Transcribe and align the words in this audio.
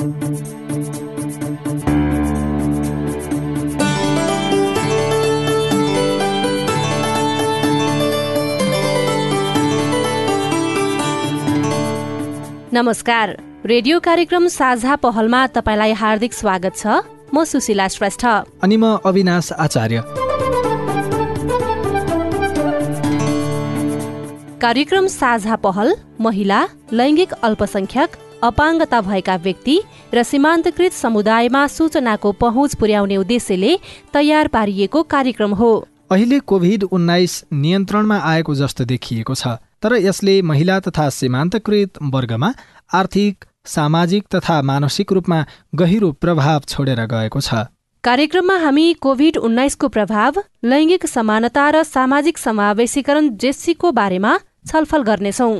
नमस्कार। 0.00 0.16
रेडियो 13.66 14.00
कार्यक्रम 14.00 14.46
साझा 14.46 14.96
पहलमा 14.96 15.46
तपाईँलाई 15.46 15.92
हार्दिक 15.92 16.32
स्वागत 16.32 16.76
छ। 16.76 16.86
म 17.34 17.44
सुशीला 17.44 17.88
श्रेष्ठ। 17.88 18.26
अनि 18.62 18.76
म 18.76 18.96
अविनाश 18.96 19.52
आचार्य। 19.52 20.02
कार्यक्रम 24.60 25.06
साझा 25.06 25.56
पहल 25.56 25.94
महिला 26.20 26.68
लैङ्गिक 26.92 27.32
अल्पसंख्यक 27.32 28.08
अपाङ्गता 28.42 29.00
भएका 29.00 29.36
व्यक्ति 29.38 29.76
र 30.14 30.22
सीमान्तकृत 30.22 30.92
समुदायमा 30.94 31.66
सूचनाको 31.68 32.32
पहुँच 32.40 32.74
पुर्याउने 32.74 33.16
उद्देश्यले 33.16 33.76
तयार 34.12 34.48
पारिएको 34.48 35.02
कार्यक्रम 35.06 35.54
हो। 35.54 35.72
अहिले 36.10 36.38
कोभिड 36.42 36.84
उन्नाइस 36.84 37.34
नियन्त्रणमा 37.54 38.16
आएको 38.26 38.54
जस्तो 38.54 38.84
देखिएको 38.84 39.34
छ 39.34 39.56
तर 39.82 39.96
यसले 39.98 40.40
महिला 40.42 40.78
तथा 40.80 41.08
सीमान्तकृत 41.10 41.98
वर्गमा 42.14 42.52
आर्थिक 42.92 43.44
सामाजिक 43.66 44.24
तथा 44.34 44.60
मानसिक 44.62 45.12
रूपमा 45.12 45.44
गहिरो 45.74 46.10
प्रभाव 46.20 46.60
छोडेर 46.68 47.04
गएको 47.06 47.40
छ। 47.40 47.66
कार्यक्रममा 48.04 48.56
हामी 48.58 48.86
कोभिड 49.00 49.36
उन्नाइसको 49.38 49.88
प्रभाव 49.88 50.42
लैङ्गिक 50.64 51.06
समानता 51.06 51.64
र 51.70 51.82
सामाजिक 51.86 52.38
समावेशीकरण 52.38 53.28
जेसीको 53.36 53.92
बारेमा 53.92 54.38
छलफल 54.66 55.02
गर्नेछौँ। 55.04 55.54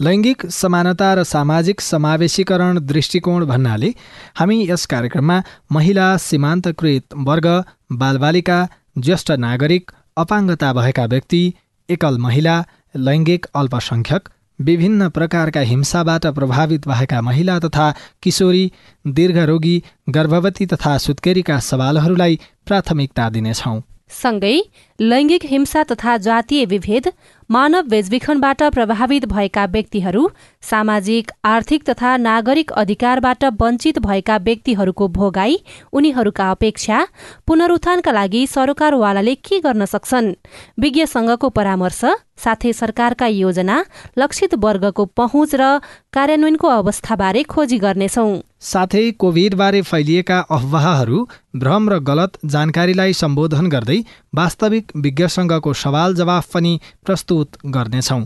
लैङ्गिक 0.00 0.46
समानता 0.50 1.12
र 1.14 1.22
सामाजिक 1.24 1.80
समावेशीकरण 1.80 2.78
दृष्टिकोण 2.86 3.44
भन्नाले 3.46 3.90
हामी 4.34 4.56
यस 4.70 4.86
कार्यक्रममा 4.86 5.42
महिला 5.72 6.16
सीमान्तकृत 6.16 7.14
वर्ग 7.28 7.46
बालबालिका 7.92 8.58
ज्येष्ठ 8.98 9.30
नागरिक 9.44 9.90
अपाङ्गता 10.16 10.72
भएका 10.72 11.04
व्यक्ति 11.06 11.42
एकल 11.88 12.18
महिला 12.18 12.56
लैङ्गिक 12.94 13.46
अल्पसङ्ख्यक 13.54 14.28
विभिन्न 14.58 15.08
प्रकारका 15.10 15.60
हिंसाबाट 15.70 16.26
प्रभावित 16.34 16.88
भएका 16.88 17.20
महिला 17.22 17.58
तथा 17.58 17.90
किशोरी 18.22 18.70
दीर्घरोगी 19.06 19.82
गर्भवती 20.08 20.66
तथा 20.66 20.98
सुत्केरीका 20.98 21.58
सवालहरूलाई 21.70 22.40
प्राथमिकता 22.66 23.28
दिनेछौँ। 23.30 23.80
सँगै 24.14 24.56
लैङ्गिक 24.98 25.44
हिंसा 25.44 25.82
तथा 25.82 26.16
जातीय 26.16 26.64
विभेद 26.64 27.06
मानव 27.50 27.82
बेचबिखनबाट 27.82 28.62
प्रभावित 28.74 29.24
भएका 29.26 29.64
व्यक्तिहरू 29.66 30.22
सामाजिक 30.62 31.30
आर्थिक 31.44 31.82
तथा 31.88 32.16
नागरिक 32.16 32.70
अधिकारबाट 32.72 33.44
वञ्चित 33.62 33.98
भएका 33.98 34.36
व्यक्तिहरूको 34.46 35.08
भोगाई 35.08 35.56
उनीहरूका 35.92 36.50
अपेक्षा 36.50 37.06
पुनरुत्थानका 37.46 38.12
लागि 38.12 38.46
सरकारवालाले 38.46 39.34
के 39.34 39.60
गर्न 39.60 39.84
सक्छन्? 39.84 40.32
विज्ञ 40.80 41.06
संघको 41.06 41.48
परामर्श 41.50 42.00
साथै 42.44 42.72
सरकारका 42.72 43.26
योजना 43.26 43.84
लक्षित 44.18 44.54
वर्गको 44.54 45.04
पहुँच 45.18 45.54
र 45.54 45.78
कार्यान्वयनको 46.14 46.68
अवस्थाबारे 46.70 47.42
खोजी 47.42 47.78
गर्नेछौ। 47.78 48.26
साथै 48.64 49.10
कोभिडबारे 49.18 49.80
फैलिएका 49.82 50.38
अफवाहहरू 50.50 51.18
भ्रम 51.56 51.88
र 51.90 51.98
गलत 52.02 52.38
जानकारीलाई 52.46 53.12
सम्बोधन 53.12 53.66
गर्दै 53.74 53.98
वास्तविक 54.34 54.92
विज्ञ 54.98 55.26
संघको 55.36 55.72
सवाल 55.82 56.14
जवाफ 56.14 56.48
पनि 56.54 56.72
प्रस्तुत 57.06 57.58
गर्नेछौँ 57.76 58.22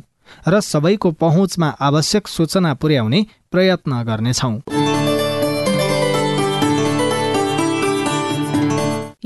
र 0.48 0.60
सबैको 0.62 1.10
पहुँचमा 1.20 1.74
आवश्यक 1.82 2.28
सूचना 2.28 2.74
पुर्याउने 2.74 3.26
प्रयत्न 3.52 4.02
गर्नेछौँ। 4.04 4.54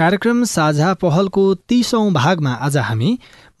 कार्यक्रम 0.00 0.44
साझा 0.44 0.92
पहलको 0.94 1.42
तीसौं 1.68 2.12
भागमा 2.12 2.52
आज 2.66 2.76
हामी 2.78 3.10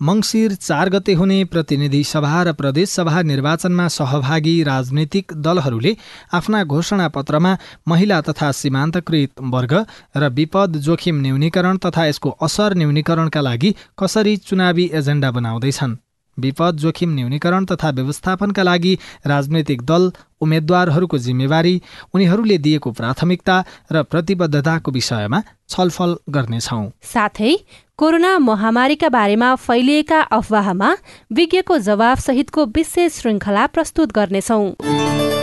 मङ्सिर 0.02 0.54
चार 0.56 0.88
गते 0.90 1.14
हुने 1.14 1.36
प्रतिनिधि 1.44 2.02
सभा 2.04 2.42
र 2.42 2.52
प्रदेशसभा 2.60 3.22
निर्वाचनमा 3.22 3.88
सहभागी 3.96 4.54
राजनैतिक 4.62 5.36
दलहरूले 5.46 5.94
आफ्ना 6.40 6.64
घोषणा 6.64 7.08
पत्रमा 7.16 7.56
महिला 7.88 8.20
तथा 8.28 8.52
सीमान्तकृत 8.56 9.46
वर्ग 9.52 9.78
र 10.16 10.34
विपद 10.34 10.82
जोखिम 10.86 11.20
न्यूनीकरण 11.22 11.86
तथा 11.86 12.06
यसको 12.06 12.36
असर 12.42 12.76
न्यूनीकरणका 12.76 13.40
लागि 13.40 13.74
कसरी 13.98 14.36
चुनावी 14.48 14.90
एजेन्डा 14.94 15.30
बनाउँदैछन्। 15.30 15.98
विपद 16.40 16.76
जोखिम 16.76 17.14
न्यूनीकरण 17.14 17.64
तथा 17.64 17.90
व्यवस्थापनका 17.90 18.62
लागि 18.62 18.94
राजनैतिक 19.26 19.82
दल 19.82 20.10
उम्मेद्वारहरूको 20.40 21.18
जिम्मेवारी 21.18 21.74
उनीहरूले 22.14 22.58
दिएको 22.58 22.90
प्राथमिकता 22.92 23.56
र 23.92 24.02
प्रतिबद्धताको 24.02 24.90
विषयमा 24.90 25.42
छलफल 25.68 26.16
गर्नेछौ। 26.30 26.82
साथै 27.04 27.52
कोरोना 27.98 28.38
महामारीका 28.40 29.08
बारेमा 29.08 29.54
फैलिएका 29.56 30.20
अफवाहमा 30.32 30.90
विज्ञको 31.32 31.78
जवाफ 31.80 32.20
सहितको 32.20 32.64
विशेष 32.72 33.20
श्रृङ्खला 33.20 33.66
प्रस्तुत 33.66 34.12
गर्नेछौँ। 34.12 35.39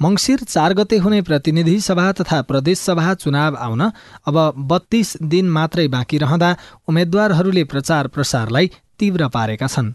मङ्सिर 0.00 0.40
चार 0.44 0.72
गते 0.74 0.96
हुने 0.96 1.20
प्रतिनिधि 1.22 1.78
सभा 1.80 2.10
तथा 2.12 2.40
प्रदेशसभा 2.42 3.12
चुनाव 3.14 3.54
आउन 3.56 3.80
अब 4.28 4.36
बत्तीस 4.68 5.16
दिन 5.24 5.48
मात्रै 5.50 5.86
बाँकी 5.88 6.18
रहँदा 6.18 6.50
उम्मेद्वारहरूले 6.88 7.64
प्रचार 7.64 8.08
प्रसारलाई 8.08 8.70
तीव्र 8.98 9.28
पारेका 9.28 9.66
छन्। 9.66 9.92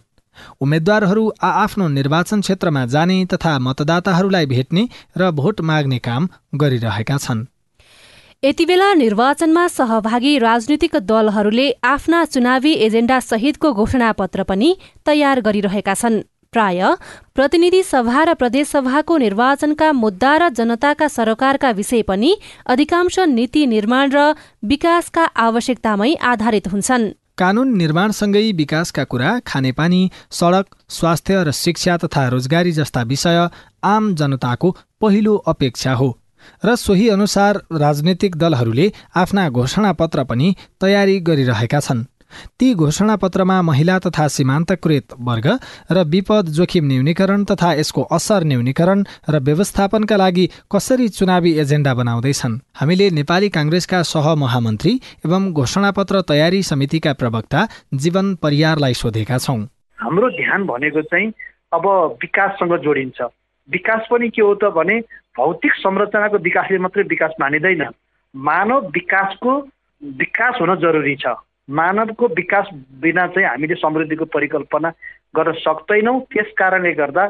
उम्मेद्वारहरू 0.62 1.28
आआफ्नो 1.44 1.88
निर्वाचन 1.90 2.42
क्षेत्रमा 2.42 2.86
जाने 2.88 3.26
तथा 3.26 3.58
मतदाताहरूलाई 3.60 4.46
भेट्ने 4.46 4.88
र 5.18 5.32
भोट 5.32 5.62
माग्ने 5.62 6.00
काम 6.00 6.28
गरिरहेका 6.56 7.18
छन्। 7.18 7.46
यति 8.44 8.66
बेला 8.66 8.94
निर्वाचनमा 8.96 9.68
सहभागी 9.68 10.38
राजनीतिक 10.40 10.96
दलहरूले 11.06 11.70
आफ्ना 11.86 12.26
चुनावी 12.26 12.74
एजेण्डा 12.86 13.20
सहितको 13.22 13.74
घोषणापत्र 13.74 14.44
पनि 14.50 14.76
तयार 15.06 15.42
गरिरहेका 15.42 15.94
छन्। 15.94 16.22
प्राय 16.54 16.84
प्रतिनिधि 17.36 17.82
सभा 17.84 18.24
र 18.24 18.34
प्रदेशसभाको 18.34 19.18
निर्वाचनका 19.18 19.92
मुद्दा 19.94 20.32
र 20.38 20.50
जनताका 20.50 21.08
सरकारका 21.08 21.70
विषय 21.72 22.02
पनि 22.04 22.32
अधिकांश 22.68 23.20
नीति 23.30 23.66
निर्माण 23.68 24.12
र 24.12 24.26
विकासका 24.66 25.24
आवश्यकतामै 25.44 26.14
आधारित 26.24 26.68
हुन्छन्। 26.68 27.08
कानून 27.38 27.74
निर्माणसँगै 27.78 28.52
विकासका 28.52 29.04
कुरा 29.04 29.32
खानेपानी 29.48 30.02
सडक 30.32 30.76
स्वास्थ्य 30.90 31.44
र 31.44 31.52
शिक्षा 31.56 31.98
तथा 31.98 32.28
रोजगारी 32.28 32.72
जस्ता 32.72 33.02
विषय 33.08 33.48
आम 33.88 34.14
जनताको 34.16 34.76
पहिलो 35.02 35.36
अपेक्षा 35.48 35.94
हो 35.94 36.18
र 36.66 36.76
सोही 36.76 37.10
अनुसार 37.10 37.64
राजनैतिक 37.80 38.36
दलहरूले 38.36 38.92
आफ्ना 39.16 39.50
घोषणापत्र 39.50 40.24
पनि 40.24 40.56
तयारी 40.82 41.20
गरिरहेका 41.22 41.80
छन्। 41.80 42.06
ती 42.60 42.74
घोषणापत्रमा 42.74 43.62
महिला 43.62 43.98
तथा 44.00 44.28
सीमान्तकृत 44.28 45.14
वर्ग 45.20 45.48
र 45.92 46.04
विपद 46.08 46.46
जोखिम 46.58 46.88
न्यूनीकरण 46.88 47.44
तथा 47.44 47.74
यसको 47.74 48.02
असर 48.12 48.44
न्यूनीकरण 48.44 49.04
र 49.30 49.40
व्यवस्थापनका 49.40 50.16
लागि 50.18 50.46
कसरी 50.72 51.08
चुनावी 51.10 51.52
एजेन्डा 51.60 51.94
बनाउँदैछन्। 51.94 52.60
हामीले 52.76 53.10
नेपाली 53.10 53.50
काङ्ग्रेसका 53.50 54.02
सहमहामन्त्री 54.04 54.94
एवं 55.26 55.52
घोषणापत्र 55.54 56.22
तयारी 56.30 56.62
समितिका 56.64 57.14
प्रवक्ता 57.14 57.68
जीवन 57.94 58.36
परियारलाई 58.36 58.94
सोधेका 58.94 59.38
छौँ। 59.38 59.60
हाम्रो 60.00 60.30
ध्यान 60.30 60.66
भनेको 60.66 61.02
चाहिँ 61.02 61.32
अब 61.74 61.86
विकाससँग 62.22 62.76
जोडिन्छ। 62.84 63.22
विकास 63.70 64.08
पनि 64.12 64.30
के 64.30 64.42
हो 64.42 64.54
त 64.56 64.72
भने 64.76 65.00
भौतिक 65.38 65.74
संरचनाको 65.74 66.38
विकासले 66.38 66.78
मात्रै 66.78 67.04
विकास 67.04 67.32
मानिँदैन। 67.40 67.84
मानव 68.36 68.88
विकासको 68.96 69.52
विकास 70.02 70.58
हुन 70.62 70.76
जरुरी 70.76 71.16
छ। 71.16 71.36
मानवको 71.70 72.28
विकास 72.36 72.70
बिना 73.02 73.28
चाहिँ 73.28 73.48
हामीले 73.48 73.76
समृद्धिको 73.76 74.26
परिकल्पना 74.28 74.90
गर्न 75.36 75.52
सक्दैनौँ। 75.60 76.20
त्यस 76.32 76.52
कारणले 76.58 76.92
गर्दा 76.94 77.26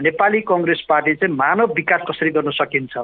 नेपाली 0.00 0.40
कङ्ग्रेस 0.48 0.84
पार्टी 0.88 1.14
चाहिँ 1.14 1.34
मानव 1.36 1.72
विकास 1.76 2.00
कसरी 2.08 2.30
गर्न 2.30 2.50
सकिन्छ 2.50 2.96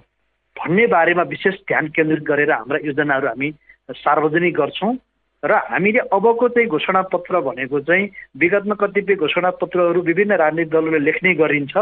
भन्ने 0.57 0.87
बारेमा 0.87 1.23
विशेष 1.29 1.55
ध्यान 1.69 1.87
केन्द्रित 1.93 2.23
गरेर 2.25 2.53
हाम्रा 2.53 2.79
योजनाहरू 2.85 3.27
हामी 3.29 3.51
सार्वजनिक 3.95 4.55
गर्छौँ 4.57 4.95
र 5.43 5.55
हामीले 5.71 5.99
अबको 6.11 6.49
चाहिँ 6.49 6.69
घोषणापत्र 6.69 7.41
भनेको 7.41 7.81
चाहिँ 7.81 8.09
विगतमा 8.39 8.75
कतिपय 8.75 9.15
घोषणापत्रहरू 9.15 10.01
विभिन्न 10.03 10.35
राजनीतिक 10.35 10.73
दलहरूले 10.73 11.05
लेख्ने 11.05 11.35
गरिन्छ 11.35 11.77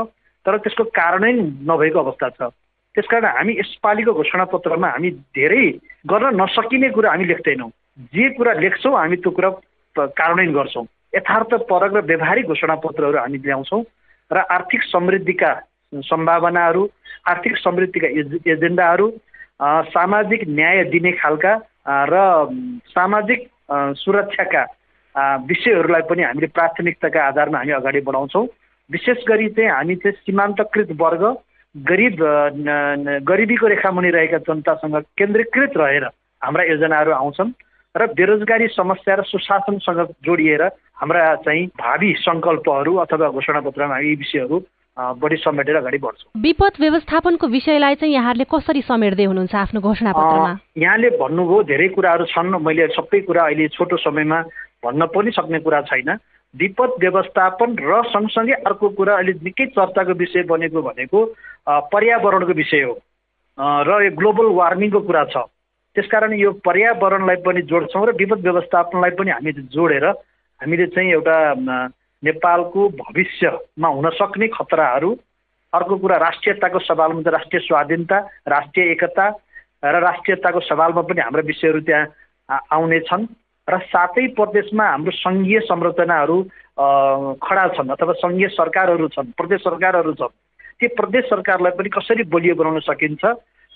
तर 0.47 0.57
त्यसको 0.57 0.85
कारणै 0.93 1.33
नभएको 1.65 1.99
अवस्था 1.99 2.29
छ। 2.37 2.53
त्यसकारण 2.95 3.25
हामी 3.25 3.53
यसपालिको 3.59 4.13
घोषणापत्रमा 4.13 4.89
हामी 4.89 5.11
धेरै 5.33 5.65
गर्न 6.05 6.37
नसकिने 6.41 6.89
कुरा 6.91 7.11
हामी 7.11 7.25
लेख्दैनौँ। 7.29 7.71
जे 7.99 8.29
कुरा 8.37 8.53
लेख्छौँ 8.61 8.93
हामी 8.97 9.17
त्यो 9.17 9.31
कुरा 9.31 9.51
कार्यान्वयन 9.97 10.53
गर्छौँ। 10.53 10.85
यथार्थपरक 11.17 11.93
र 11.97 12.01
व्यवहारिक 12.05 12.47
घोषणापत्रहरू 12.47 13.19
हामी 13.19 13.39
ल्याउँछौँ 13.39 13.83
र 14.31 14.37
आर्थिक 14.37 14.83
समृद्धिका 14.93 15.53
सम्भावनाहरू 16.05 16.83
आर्थिक 17.31 17.57
समृद्धिका 17.57 18.09
एजेन्डाहरू 18.53 19.07
सामाजिक 19.89 20.41
न्याय 20.49 20.85
दिने 20.93 21.13
खालका 21.17 21.53
र 22.13 22.15
सामाजिक 22.93 23.49
सुरक्षाका 23.97 24.63
विषयहरूलाई 25.49 26.03
पनि 26.11 26.23
हामीले 26.23 26.47
प्राथमिकताका 26.53 27.21
आधारमा 27.27 27.59
हामी 27.59 27.73
अगाडि 27.73 28.01
बढाउँछौँ। 28.05 28.47
विशेष 28.91 29.25
गरी 29.29 29.49
चाहिँ 29.57 29.71
हामी 29.71 29.95
चाहिँ 29.97 30.17
सीमान्तकृत 30.21 30.91
वर्ग 31.01 31.23
गरिब 31.75 32.17
गरिबीको 33.25 33.67
रेखामुनि 33.67 34.11
रहेका 34.11 34.39
जनतासँग 34.45 34.97
केन्द्रीकृत 35.17 35.73
रहेर 35.77 36.05
हाम्रा 36.43 36.65
योजनाहरू 36.65 37.13
आउँछन्। 37.13 37.51
र 37.97 38.07
बेरोजगारी 38.13 38.67
समस्या 38.77 39.15
र 39.17 39.23
सुशासनसँग 39.25 40.01
जोडिएर 40.25 40.63
हाम्रा 41.01 41.35
चाहिँ 41.45 41.67
भावी 41.81 42.13
सङ्कल्पहरू 42.21 42.93
अथवा 43.05 43.29
घोषणापत्रमा 43.31 43.99
यी 43.99 44.15
विषयहरू 44.21 44.57
बढी 44.97 45.37
समेटेर 45.37 45.77
अगाडि 45.77 45.99
बढ्छौँ। 45.99 46.41
विपद 46.41 46.75
व्यवस्थापनको 46.81 47.47
विषयलाई 47.47 47.95
चाहिँ 48.01 48.15
यहाँहरूले 48.15 48.45
कसरी 48.49 48.83
समेट्दै 48.83 49.25
हुनुहुन्छ 49.25 49.55
आफ्नो 49.55 49.81
घोषणापत्रमा? 49.81 50.53
यहाँले 50.77 51.09
भन्नुभयो 51.21 51.63
धेरै 51.69 51.89
कुराहरू 51.97 52.25
छन्। 52.33 52.57
मैले 52.65 52.87
सबै 52.97 53.21
कुरा 53.29 53.43
अहिले 53.45 53.69
छोटो 53.77 53.97
समयमा 53.97 54.39
भन्न 54.85 55.07
पनि 55.13 55.31
सक्ने 55.37 55.59
कुरा 55.61 55.81
छैन। 55.89 56.11
विपद 56.55 56.91
व्यवस्थापन 57.01 57.77
र 57.77 57.93
सँगसँगै 58.09 58.57
अर्को 58.65 58.89
कुरा 58.97 59.15
अहिले 59.17 59.33
निकै 59.45 59.67
चर्चाको 59.77 60.13
विषय 60.17 60.43
बनेको 60.49 60.81
भनेको 60.83 61.19
पर्यावरणको 61.93 62.53
विषय 62.57 62.83
हो। 62.89 62.95
र 63.59 63.91
यो 64.05 64.11
ग्लोबल 64.17 64.47
वार्मिङको 64.57 65.01
कुरा 65.01 65.25
छ। 65.33 65.37
त्यसकारण 65.97 66.33
यो 66.37 66.51
पर्यावरणलाई 66.61 67.37
पनि 67.41 67.63
जोड्छौँ 67.65 68.07
र 68.07 68.13
विपद 68.13 68.41
व्यवस्थापनलाई 68.45 69.11
पनि 69.17 69.31
हामी 69.31 69.53
जोडेर 69.73 70.05
हामीले 70.61 70.87
चाहिँ 70.93 71.11
एउटा 71.11 71.37
नेपालको 72.23 72.89
भविष्यमा 73.01 73.89
हुन 73.89 74.09
सक्ने 74.13 74.49
खतराहरू 74.53 75.11
अर्को 75.73 75.97
कुरा 75.97 76.17
राष्ट्रियताको 76.17 76.79
सवालमा 76.85 77.23
त 77.23 77.33
राष्ट्रिय 77.33 77.61
स्वाधीनता 77.65 78.19
राष्ट्रिय 78.49 78.91
एकता 78.93 79.27
र 79.85 79.97
राष्ट्रियताको 80.05 80.61
सवालमा 80.69 81.03
पनि 81.09 81.21
हाम्रा 81.21 81.43
विषयहरू 81.47 81.81
त्यहाँ 81.81 82.61
आउने 82.73 83.01
छन् 83.09 83.27
र 83.69 83.79
सातै 83.89 84.27
प्रदेशमा 84.37 84.85
हाम्रो 84.85 85.13
सङ्घीय 85.17 85.61
संरचनाहरू 85.65 86.37
खडा 87.41 87.67
छन् 87.77 87.91
अथवा 87.91 88.13
सङ्घीय 88.23 88.49
सरकारहरू 88.53 89.09
छन् 89.09 89.33
प्रदेश 89.37 89.61
सरकारहरू 89.61 90.13
छन्। 90.15 90.35
त्यो 90.81 90.89
प्रदेश 90.97 91.25
सरकारलाई 91.25 91.73
पनि 91.73 91.89
कसरी 91.89 92.23
बलियो 92.31 92.55
बनाउन 92.55 92.81
सकिन्छ? 92.85 93.25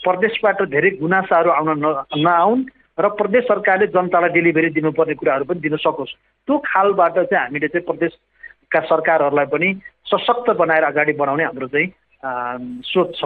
प्रदेशबाट 0.05 0.63
धेरै 0.75 0.91
गुनासाहरू 1.01 1.51
आउन 1.51 1.71
न 1.85 1.87
नआउन् 2.27 2.63
र 2.99 3.09
प्रदेश 3.17 3.45
सरकारले 3.45 3.87
जनतालाई 3.97 4.31
डेलिभरी 4.37 4.69
दिनुपर्ने 4.77 5.15
कुराहरू 5.15 5.45
पनि 5.45 5.61
दिन 5.61 5.77
सकोस्। 5.77 6.13
त्यो 6.49 6.57
खालबाट 6.67 7.17
चाहिँ 7.19 7.43
हामीले 7.45 7.69
चाहिँ 7.69 7.87
प्रदेशका 7.87 8.81
सरकारहरूलाई 8.91 9.47
पनि 9.53 9.69
सशक्त 10.07 10.51
बनाएर 10.61 10.85
अगाडि 10.85 11.13
बढाउने 11.21 11.45
हाम्रो 11.45 11.67
चाहिँ 11.73 11.89
सोच 12.85 13.09
छ। 13.17 13.23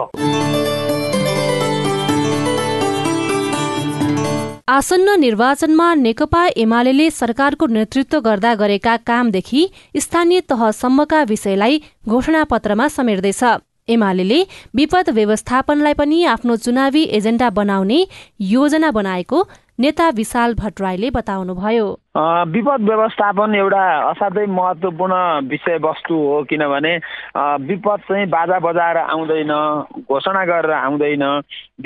आसन्न 4.69 5.19
निर्वाचनमा 5.19 5.93
नेकपा 5.95 6.43
एमाले 6.57 7.09
सरकारको 7.11 7.65
नेतृत्व 7.67 8.19
गर्दा 8.19 8.53
गरेका 8.55 8.95
कामदेखि 9.07 9.61
स्थानीय 9.97 10.39
तहसम्मका 10.49 11.21
विषयलाई 11.23 11.81
घोषणापत्रमा 12.07 12.87
समेट्दैछ। 12.87 13.43
एमाले 13.89 14.41
विपद 14.75 15.09
व्यवस्थापनलाई 15.13 15.93
पनि 15.93 16.23
आफ्नो 16.25 16.55
चुनावी 16.57 17.03
एजेन्डा 17.17 17.49
बनाउने 17.57 17.99
योजना 18.41 18.89
बनाएको 18.91 19.41
नेता 19.79 20.07
विशाल 20.17 20.53
भट्टराईले 20.55 21.09
बताउनुभयो। 21.11 21.85
विपद 22.49 22.81
व्यवस्थापन 22.89 23.55
एउटा 23.55 23.83
असाध्यै 24.09 24.45
महत्त्वपूर्ण 24.49 25.15
विषयवस्तु 25.49 26.15
हो 26.15 26.41
किनभने 26.49 26.95
विपद 27.69 27.99
चाहिँ 28.09 28.25
बाजा 28.33 28.59
बजाएर 28.65 28.97
आउँदैन 28.97 29.53
घोषणा 30.01 30.43
गरेर 30.49 30.71
आउँदैन। 30.71 31.23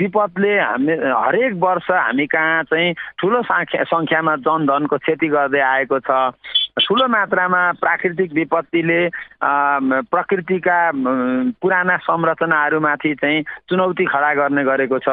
विपदले 0.00 0.54
हामी 0.58 0.92
हरेक 0.94 1.52
वर्ष 1.60 1.90
हामी 1.90 2.26
कहाँ 2.32 2.62
चाहिँ 2.70 2.94
ठुलो 3.20 3.42
सङ्ख्या 3.50 3.84
सङ्ख्यामा 3.92 4.36
जनधनको 4.46 4.96
क्षति 4.96 5.28
गर्दै 5.28 5.60
आएको 5.60 5.98
छ। 6.06 6.32
ठुलो 6.86 7.06
मात्रामा 7.08 7.60
प्राकृतिक 7.80 8.32
विपत्तिले 8.32 9.00
प्रकृतिका 10.10 10.78
पुराना 11.60 11.96
संरचनाहरूमाथि 12.06 13.14
चाहिँ 13.20 13.42
चुनौती 13.68 14.04
खडा 14.04 14.32
गर्ने 14.34 14.64
गरेको 14.64 14.98
छ। 14.98 15.08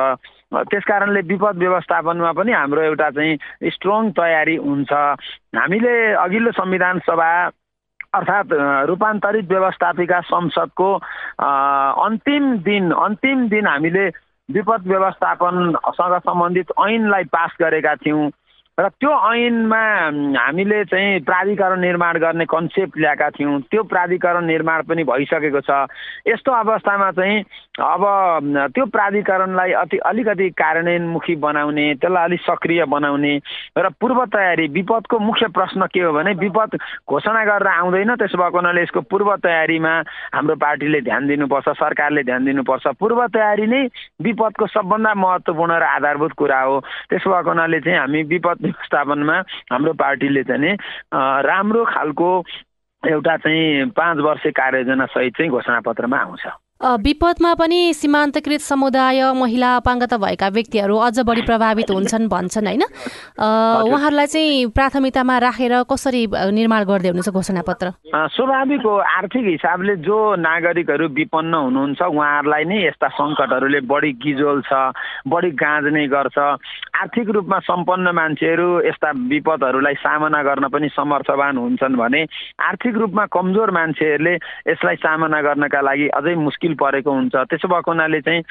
त्यस 0.52 0.84
कारणले 0.88 1.22
विपद 1.28 1.58
व्यवस्थापनमा 1.60 2.32
पनि 2.32 2.52
हाम्रो 2.52 2.82
एउटा 2.82 3.10
चाहिँ 3.10 3.70
स्ट्रङ 3.72 4.10
तयारी 4.18 4.56
हुन्छ। 4.56 4.92
हामीले 5.56 5.96
अघिल्लो 6.16 6.52
संविधान 6.56 7.00
सभा 7.04 7.32
अर्थात् 8.16 8.54
रूपान्तरित 8.88 9.46
व्यवस्थापिका 9.52 10.20
संसदको 10.32 10.90
अन्तिम 12.08 12.44
दिन 12.64 12.92
अन्तिम 12.92 13.48
दिन 13.50 13.68
हामीले 13.68 14.08
विपद 14.50 14.88
व्यवस्थापनसँग 14.88 16.18
सम्बन्धित 16.26 16.72
ऐनलाई 16.80 17.24
पास 17.28 17.52
गरेका 17.62 17.96
थियौँ। 17.96 18.30
र 18.78 18.88
त्यो 19.02 19.10
ऐनमा 19.10 19.82
हामीले 20.38 20.84
चाहिँ 20.86 21.20
प्राधिकरण 21.26 21.80
निर्माण 21.82 22.18
गर्ने 22.22 22.46
कन्सेप्ट 22.46 22.98
ल्याएका 22.98 23.30
थियौँ। 23.34 23.60
त्यो 23.74 23.84
प्राधिकरण 23.90 24.46
निर्माण 24.46 24.82
पनि 24.86 25.04
भइसकेको 25.04 25.62
छ। 25.66 25.90
यस्तो 26.30 26.52
अवस्थामा 26.54 27.10
चाहिँ 27.18 27.42
अब 27.74 28.04
त्यो 28.78 28.86
प्राधिकरणलाई 28.94 29.72
अति 29.82 29.98
अलिकति 29.98 30.50
कार्यान्वयनमुखी 30.62 31.36
बनाउने 31.42 31.86
त्यसलाई 31.98 32.24
अलिक 32.24 32.42
सक्रिय 32.46 32.86
बनाउने 32.86 33.34
र 33.82 33.90
पूर्व 33.98 34.26
तयारी 34.30 34.68
विपदको 34.70 35.20
मुख्य 35.26 35.48
प्रश्न 35.58 35.86
के 35.90 36.02
हो 36.06 36.14
भने 36.14 36.34
विपद 36.38 36.78
घोषणा 37.10 37.44
गरेर 37.50 37.68
आउँदैन 37.82 38.14
त्यसो 38.14 38.38
भएको 38.38 38.58
हुनाले 38.62 38.82
यसको 38.82 39.02
पूर्व 39.10 39.36
तयारीमा 39.42 39.94
हाम्रो 40.38 40.56
पार्टीले 40.56 41.02
ध्यान 41.02 41.28
दिनुपर्छ 41.28 41.70
सरकारले 41.82 42.24
ध्यान 42.30 42.46
दिनुपर्छ। 42.46 42.94
पूर्व 43.02 43.26
तयारी 43.34 43.66
नै 43.66 43.82
विपदको 44.22 44.66
सबभन्दा 44.70 45.14
महत्त्वपूर्ण 45.18 45.74
र 45.82 45.84
आधारभूत 45.98 46.34
कुरा 46.38 46.62
हो। 46.62 46.80
त्यसो 47.10 47.30
भएको 47.34 47.50
हुनाले 47.50 47.80
चाहिँ 47.82 48.00
हामी 48.00 48.24
विपद 48.38 48.66
व्यवस्थापनमा 48.68 49.38
हाम्रो 49.72 49.94
पार्टीले 49.94 50.44
चाहिँ 50.44 50.76
राम्रो 51.48 51.86
खालको 51.86 52.30
एउटा 53.04 53.38
चाहिँ 53.38 53.90
पाँच 53.98 54.18
वर्ष 54.18 54.44
कार्ययोजना 54.58 55.06
सहित 55.06 55.34
चाहिँ 55.38 55.52
घोषणापत्रमा 55.52 56.18
आउँछ। 56.18 56.46
विपदमा 56.78 57.54
पनि 57.58 57.94
सीमान्तकृत 57.94 58.62
समुदाय 58.62 59.22
महिला 59.34 59.76
अपाङ्गता 59.76 60.18
भएका 60.18 60.48
व्यक्तिहरू 60.48 60.98
अझ 60.98 61.20
बढी 61.26 61.42
प्रभावित 61.42 61.90
हुन्छन् 61.90 62.28
भन्छन् 62.30 62.68
होइन? 62.68 62.84
उहाँहरूलाई 63.34 64.28
चाहिँ 64.28 64.66
प्राथमिकतामा 64.78 65.38
राखेर 65.38 65.74
कसरी 65.90 66.22
निर्माण 66.54 66.84
गर्दै 66.86 67.10
हुनुहुन्छ 67.10 67.34
घोषणापत्र? 67.34 67.88
स्वाभाविक 68.14 68.82
हो। 68.86 68.96
आर्थिक 69.18 69.46
हिसाबले 69.48 69.96
जो 70.06 70.18
नागरिकहरू 70.38 71.08
विपन्न 71.18 71.54
हुनुहुन्छ 71.66 72.02
उहाँहरूलाई 72.02 72.64
नै 72.70 72.78
यस्ता 72.86 73.08
सङ्कटहरूले 73.10 73.80
बढी 73.90 74.12
गिजोल 74.22 74.62
छ 74.70 74.94
बढी 75.26 75.50
गाँज्ने 75.58 76.08
गर्छ। 76.14 76.38
आर्थिक 76.38 77.30
रूपमा 77.30 77.60
सम्पन्न 77.66 78.08
मान्छेहरू 78.14 78.70
यस्ता 78.86 79.10
विपदहरूलाई 79.34 79.96
सामना 79.98 80.44
गर्न 80.44 80.68
पनि 80.70 80.90
समर्थवान 80.94 81.58
हुन्छन् 81.58 81.98
भने 81.98 82.22
आर्थिक 82.70 82.96
रूपमा 82.98 83.26
कमजोर 83.34 83.72
मान्छेहरूले 83.72 84.34
यसलाई 84.70 84.96
सामना 85.02 85.42
गर्नका 85.42 85.82
लागि 85.82 86.08
अझै 86.18 86.36
मुस्किल 86.38 86.67
मुस्किल 86.68 86.76
परेको 86.76 87.12
हुन्छ। 87.12 87.36
त्यसो 87.48 87.68
भएको 87.68 87.92
हुनाले 87.92 88.20
चाहिँ 88.22 88.42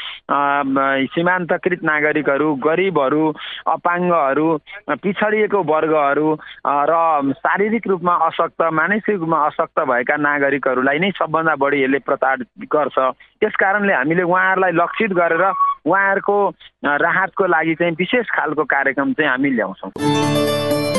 सीमान्तकृत 1.13 1.83
नागरिकहरू 1.85 2.49
गरिबहरू 2.57 3.25
अपाङ्गहरू 3.69 4.49
पिछडिएको 4.89 5.59
वर्गहरू 5.63 6.29
र 6.65 6.93
शारीरिक 7.37 7.85
रूपमा 7.87 8.15
अशक्त 8.27 8.63
मानसिक 8.73 9.17
रूपमा 9.21 9.39
अशक्त 9.47 9.79
भएका 9.81 10.17
नागरिकहरूलाई 10.17 10.99
नै 10.99 11.11
सबभन्दा 11.21 11.55
बढी 11.61 11.83
यसले 11.85 11.99
प्रताडित 12.09 12.49
गर्छ। 12.73 12.97
त्यस 13.41 13.55
कारणले 13.61 13.93
हामीले 13.93 14.23
उहाँहरूलाई 14.23 14.73
लक्षित 14.73 15.13
गरेर 15.13 15.45
उहाँहरूको 15.85 16.37
राहतको 17.05 17.47
लागि 17.47 17.75
चाहिँ 17.75 17.95
विशेष 17.99 18.27
खालको 18.33 18.65
कार्यक्रम 18.65 19.13
चाहिँ 19.13 19.31
हामी 19.31 19.51
ल्याउँछौँ। 19.51 20.96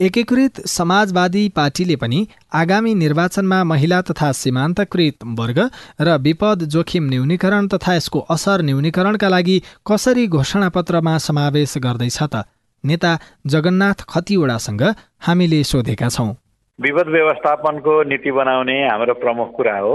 एकीकृत 0.00 0.58
समाजवादी 0.70 1.40
पार्टीले 1.56 1.94
पनि 2.00 2.18
आगामी 2.54 2.92
निर्वाचनमा 2.94 3.56
महिला 3.70 4.00
तथा 4.10 4.30
सीमान्तकृत 4.40 5.24
वर्ग 5.40 5.58
र 6.06 6.14
विपद 6.26 6.62
जोखिम 6.74 7.08
न्यूनीकरण 7.10 7.66
तथा 7.72 7.94
यसको 7.94 8.20
असर 8.34 8.62
न्यूनीकरणका 8.68 9.28
लागि 9.28 9.56
कसरी 9.90 10.26
घोषणापत्रमा 10.38 11.16
समावेश 11.26 11.74
गर्दैछ 11.86 12.18
त? 12.22 12.44
नेता 12.84 13.12
जगन्नाथ 13.54 14.06
खतिवडासँग 14.14 14.82
हामीले 15.26 15.62
सोधेका 15.72 16.08
छौँ। 16.16 16.30
विपद 16.78 17.08
व्यवस्थापनको 17.18 18.02
नीति 18.10 18.30
बनाउने 18.38 18.78
हाम्रो 18.86 19.14
प्रमुख 19.18 19.48
कुरा 19.58 19.76
हो। 19.82 19.94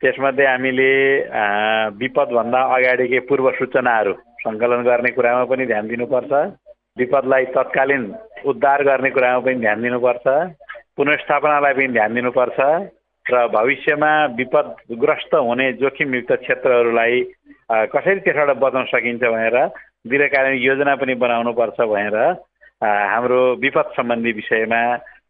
त्यसमध्ये 0.00 0.46
हामीले 0.46 0.92
विपदभन्दा 2.00 2.60
अगाडिकै 2.76 3.20
पूर्व 3.28 3.50
सूचनाहरू 3.60 4.12
सङ्कलन 4.44 4.80
गर्ने 4.88 5.10
कुरामा 5.16 5.44
पनि 5.52 5.66
ध्यान 5.72 5.88
दिनुपर्छ। 5.92 6.32
विपदलाई 6.98 7.44
तत्कालीन 7.54 8.02
उद्धार 8.44 8.82
गर्ने 8.84 9.10
कुरामा 9.10 9.40
पनि 9.40 9.54
ध्यान 9.56 9.82
दिनुपर्छ 9.82 10.26
पुनस्थापनालाई 10.96 11.72
पनि 11.74 11.88
ध्यान 11.88 12.14
दिनुपर्छ 12.14 12.58
र 13.26 13.46
भविष्यमा 13.50 14.12
विपदग्रस्त 14.34 15.34
हुने 15.40 15.72
जोखिमयुक्त 15.74 16.32
क्षेत्रहरूलाई 16.38 17.22
कसरी 17.90 18.20
त्यसबाट 18.20 18.56
बचाउन 18.58 18.84
सकिन्छ 18.86 19.22
भनेर 19.24 19.56
दीर्घकालीन 20.06 20.56
योजना 20.60 20.94
पनि 20.96 21.14
बनाउनुपर्छ 21.16 21.80
भनेर 21.88 22.16
हाम्रो 22.82 23.40
विपद 23.56 23.92
सम्बन्धी 23.96 24.32
विषयमा 24.34 24.82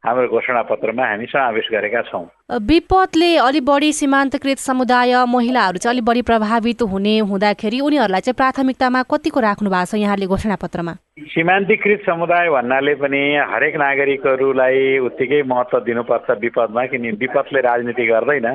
हाम्रो 0.04 0.28
घोषणापत्रमा 0.28 1.04
हामी 1.08 1.26
समावेश 1.26 1.68
गरेका 1.72 2.00
छौँ। 2.02 2.24
विपदले 2.68 3.30
अलिक 3.40 3.64
बढी 3.64 3.92
सीमान्तकृत 3.92 4.58
समुदाय 4.60 5.14
महिलाहरू 5.24 5.78
चाहिँ 5.80 5.94
अलिक 5.94 6.04
बढी 6.04 6.22
प्रभावित 6.22 6.82
हुने 6.92 7.18
हुँदाखेरि 7.30 7.80
उनीहरूलाई 7.80 8.20
चाहिँ 8.20 8.36
प्राथमिकतामा 8.36 9.02
कतिको 9.08 9.40
राख्नु 9.40 9.70
भएको 9.70 9.90
छ 9.90 10.00
यहाँले 10.04 10.26
घोषणापत्रमा? 10.26 10.92
सीमान्तकृत 11.32 12.00
समुदाय 12.06 12.48
भन्नाले 12.52 12.94
पनि 13.00 13.22
हरेक 13.52 13.74
नागरिकहरूलाई 13.80 14.98
उत्तिकै 15.08 15.42
महत्त्व 15.48 15.80
दिनुपर्छ 15.88 16.30
विपदमा 16.44 16.84
किन 16.92 17.04
विपदले 17.16 17.60
राजनीति 17.64 18.06
गर्दैन 18.06 18.48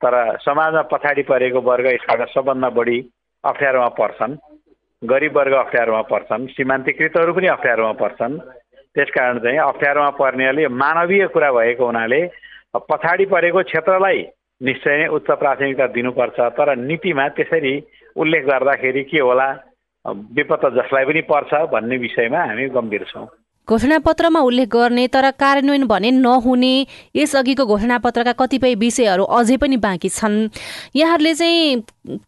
तर 0.00 0.14
समाजमा 0.38 0.82
पछाडि 0.92 1.22
परेको 1.26 1.60
वर्ग 1.66 1.86
यसबाट 1.86 2.28
सबभन्दा 2.30 2.68
बढी 2.78 2.98
अप्ठ्यारोमा 3.44 3.88
पर्छन् 3.98 4.38
गरिब 5.02 5.36
वर्ग 5.36 5.52
अप्ठ्यारोमा 5.54 6.02
पर्छन् 6.12 6.46
सीमान्तकृतहरू 6.54 7.32
पनि 7.32 7.46
अप्ठ्यारोमा 7.48 7.92
पर्छन्। 8.02 8.38
त्यस 8.96 9.10
कारण 9.12 9.38
चाहिँ 9.44 9.58
अप्ठ्यारोमा 9.60 10.10
पर्नेले 10.16 10.68
मानवीय 10.72 11.26
कुरा 11.36 11.52
भएको 11.52 11.86
हुनाले 11.86 12.20
पछाडि 12.90 13.24
परेको 13.28 13.62
क्षेत्रलाई 13.62 14.20
निश्चय 14.60 14.96
नै 14.98 15.06
उच्च 15.12 15.30
प्राथमिकता 15.40 15.86
दिनुपर्छ। 15.92 16.38
तर 16.56 16.76
नीतिमा 16.80 17.28
त्यसरी 17.36 17.74
उल्लेख 18.16 18.44
गर्दाखेरि 18.44 19.02
के 19.04 19.20
होला? 19.20 19.48
विपद 20.04 20.62
जसलाई 20.76 21.04
पनि 21.04 21.20
पर्छ 21.28 21.52
भन्ने 21.72 21.96
विषयमा 21.98 22.40
हामी 22.40 22.68
गम्भीर 22.72 23.04
छौँ। 23.12 23.26
घोषणापत्रमा 23.68 24.40
उल्लेख 24.40 24.68
गर्ने 24.68 25.06
तर 25.10 25.30
कार्यान्वयन 25.42 25.84
भने 25.86 26.10
नहुने 26.16 26.74
यसअघिको 27.16 27.64
घोषणापत्रका 27.66 28.32
कतिपय 28.40 28.74
विषयहरू 28.78 29.24
अझै 29.38 29.56
पनि 29.60 29.76
बाँकी 29.76 30.08
छन्। 30.08 30.36
यहाँहरूले 30.96 31.34
चाहिँ 31.34 31.80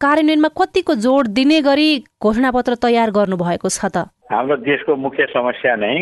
कार्यान्वयनमा 0.03 0.49
कतिको 0.59 0.95
जोड 0.99 1.27
दिने 1.39 1.61
गरी 1.63 1.91
घोषणापत्र 2.21 2.75
तयार 2.83 3.11
गर्नुभएको 3.15 3.69
छ 3.69 3.87
त? 3.95 4.11
हाम्रो 4.33 4.57
देशको 4.67 4.97
मुख्य 4.97 5.27
समस्या 5.33 5.77
नै 5.77 5.95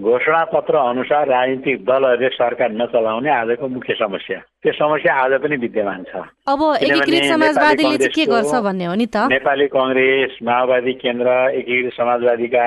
घोषणापत्र 0.00 0.76
अनुसार 0.76 1.28
राजनीतिक 1.28 1.84
दलहरूले 1.84 2.28
सरकार 2.28 2.70
नचलाउने 2.70 3.30
आजको 3.30 3.68
मुख्य 3.68 3.94
समस्या। 3.94 4.38
त्यो 4.62 4.72
समस्या 4.72 5.14
आज 5.14 5.32
पनि 5.42 5.56
विद्यमान 5.56 6.02
छ। 6.08 6.16
अब 6.48 6.60
एकीकृत 6.80 7.24
समाजवादीले 7.28 7.96
चाहिँ 7.98 8.08
के 8.08 8.24
गर्छ 8.24 8.54
भन्ने 8.64 8.84
हो 8.84 8.94
नि 8.94 9.06
त? 9.06 9.16
नेपाली 9.28 9.66
कङ्ग्रेस 9.68 10.38
माओवादी 10.42 10.92
केन्द्र 10.92 11.28
एकीकृत 11.60 11.92
समाजवादीका 11.92 12.64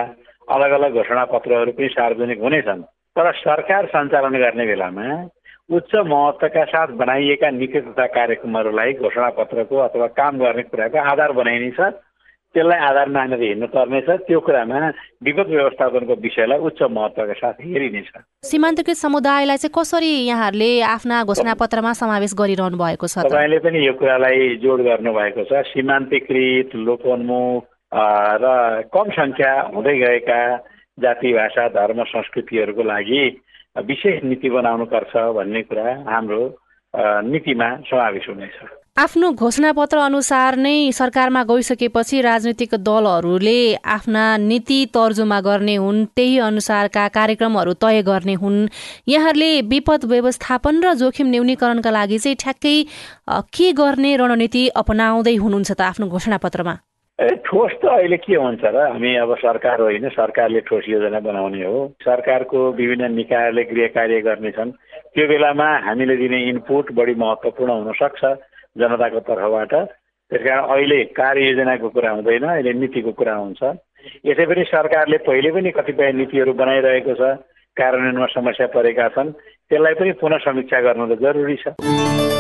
अलग 0.54 0.72
अलग 0.72 0.94
घोषणापत्रहरू 0.94 1.72
पनि 1.72 1.88
सार्वजनिक 1.98 2.40
हुनेछन्। 2.42 2.82
तर 3.18 3.32
सरकार 3.42 3.86
सञ्चालन 3.86 4.38
गर्ने 4.38 4.66
बेलामा 4.66 5.06
उच्च 5.74 5.92
महत्त्वका 5.96 6.64
साथ 6.64 6.88
बनाइएका 6.94 7.50
नीति 7.50 7.80
तथा 7.82 8.06
कार्यक्रमहरूलाई 8.06 8.94
घोषणापत्रको 9.02 9.76
अथवा 9.78 10.08
काम 10.14 10.34
गर्ने 10.38 10.64
कुराको 10.70 11.00
आधार 11.12 11.32
बनाइनेछ। 11.32 11.80
त्यसलाई 12.56 12.80
आधार 12.88 13.10
मानेर 13.12 13.42
हिँड्नुपर्ने 13.44 14.02
छ। 14.02 14.10
त्यो 14.28 14.40
कुरामा 14.40 14.80
विपद 15.28 15.48
व्यवस्थापनको 15.52 16.14
विषयलाई 16.26 16.60
उच्च 16.68 16.82
महत्त्वका 16.98 17.36
साथ 17.36 17.58
हेरिनेछ 17.68 18.10
सीमान्तकृत 18.48 18.98
समुदायलाई 18.98 19.58
चाहिँ 19.60 19.76
कसरी 19.76 20.12
यहाँहरूले 20.32 20.72
आफ्ना 20.96 21.24
घोषणापत्रमा 21.30 21.94
समावेश 22.02 22.34
गरिरहनु 22.40 22.78
भएको 22.80 23.08
छ 23.08 23.28
तपाईँले 23.28 23.60
पनि 23.60 23.86
यो 23.88 23.94
कुरालाई 24.00 24.56
जोड 24.64 24.80
गर्नुभएको 24.88 25.44
छ। 25.52 25.68
सीमान्तकृत 25.70 26.76
लोकोन्मुख 26.88 27.64
र 28.44 28.46
कम 28.96 29.08
सङ्ख्या 29.20 29.52
हुँदै 29.76 29.96
गएका 30.00 30.40
जाति 30.98 31.34
भाषा 31.34 31.68
धर्म 31.76 32.04
संस्कृतिहरूको 32.08 32.84
लागि 32.84 33.24
विशेष 33.88 34.24
नीति 34.24 34.50
बनाउनुपर्छ 34.50 35.14
भन्ने 35.36 35.62
कुरा 35.68 35.88
हाम्रो 36.08 36.44
नीतिमा 37.28 37.70
समावेश 37.92 38.28
हुनेछ। 38.30 38.58
आफ्नो 38.98 39.30
घोषणापत्र 39.44 39.98
अनुसार 40.00 40.56
नै 40.56 40.92
सरकारमा 40.96 41.42
गइसकेपछि 41.48 42.22
राजनीतिक 42.22 42.76
दलहरूले 42.80 43.56
आफ्ना 43.96 44.24
नीति 44.40 44.78
तर्जुमा 44.96 45.40
गर्ने 45.48 45.76
हुन् 45.76 46.00
त्यही 46.16 46.38
अनुसारका 46.40 47.08
कार्यक्रमहरू 47.18 47.74
तय 47.84 48.02
गर्ने 48.10 48.34
हुन्। 48.44 48.70
यहाँहरूले 49.08 49.52
विपद 49.74 50.06
व्यवस्थापन 50.14 50.80
र 50.86 50.94
जोखिम 51.04 51.28
न्यूनीकरणका 51.28 51.92
लागि 51.92 52.18
चाहिँ 52.24 52.40
ठ्याक्कै 52.40 52.76
के 53.52 53.72
गर्ने 53.82 54.16
रणनीति 54.16 54.64
अपनाउँदै 54.80 55.36
हुनुहुन्छ 55.44 55.72
त 55.72 55.82
आफ्नो 55.92 56.08
घोषणापत्रमा? 56.08 56.76
ए 57.20 57.30
ठोस 57.44 57.72
त 57.84 57.92
अहिले 58.00 58.18
के 58.24 58.36
हुन्छ 58.40 58.64
र? 58.64 58.96
हामी 58.96 59.16
अब 59.20 59.36
सरकार 59.44 59.82
होइन 59.82 60.10
सरकारले 60.16 60.60
ठोस 60.72 60.88
योजना 60.88 61.20
बनाउने 61.20 61.64
हो। 61.68 61.78
सरकारको 62.00 62.60
विभिन्न 62.80 63.12
निकायहरूले 63.12 63.64
गृह 63.76 63.88
कार्य 63.92 64.24
गर्नेछन्। 64.24 64.72
त्यो 65.12 65.28
बेलामा 65.28 65.70
हामीले 65.84 66.16
दिने 66.16 66.44
इनपुट 66.50 66.96
बढी 66.96 67.16
महत्त्वपूर्ण 67.20 67.72
हुनसक्छ। 67.84 68.24
जनताको 68.78 69.20
तर्फबाट। 69.20 69.74
त्यस 70.32 70.42
कारण 70.42 70.64
अहिले 70.74 71.04
कार्ययोजनाको 71.16 71.90
कुरा 71.90 72.12
हुँदैन 72.12 72.44
अहिले 72.44 72.74
नीतिको 72.74 73.12
कुरा 73.12 73.36
हुन्छ। 73.36 73.62
यसै 74.26 74.46
पनि 74.46 74.64
सरकारले 74.68 75.18
पहिले 75.28 75.50
पनि 75.52 75.72
कतिपय 75.72 76.12
नीतिहरू 76.12 76.54
बनाइरहेको 76.54 77.14
छ 77.16 77.22
कार्यान्वयनमा 77.78 78.28
समस्या 78.34 78.68
परेका 78.76 79.08
छन्। 79.16 79.32
त्यसलाई 79.70 79.94
पनि 80.00 80.12
पुनः 80.22 80.38
समीक्षा 80.46 80.82
गर्नु 80.82 81.06
त 81.10 81.20
जरुरी 81.22 81.58
छ। 81.62 82.35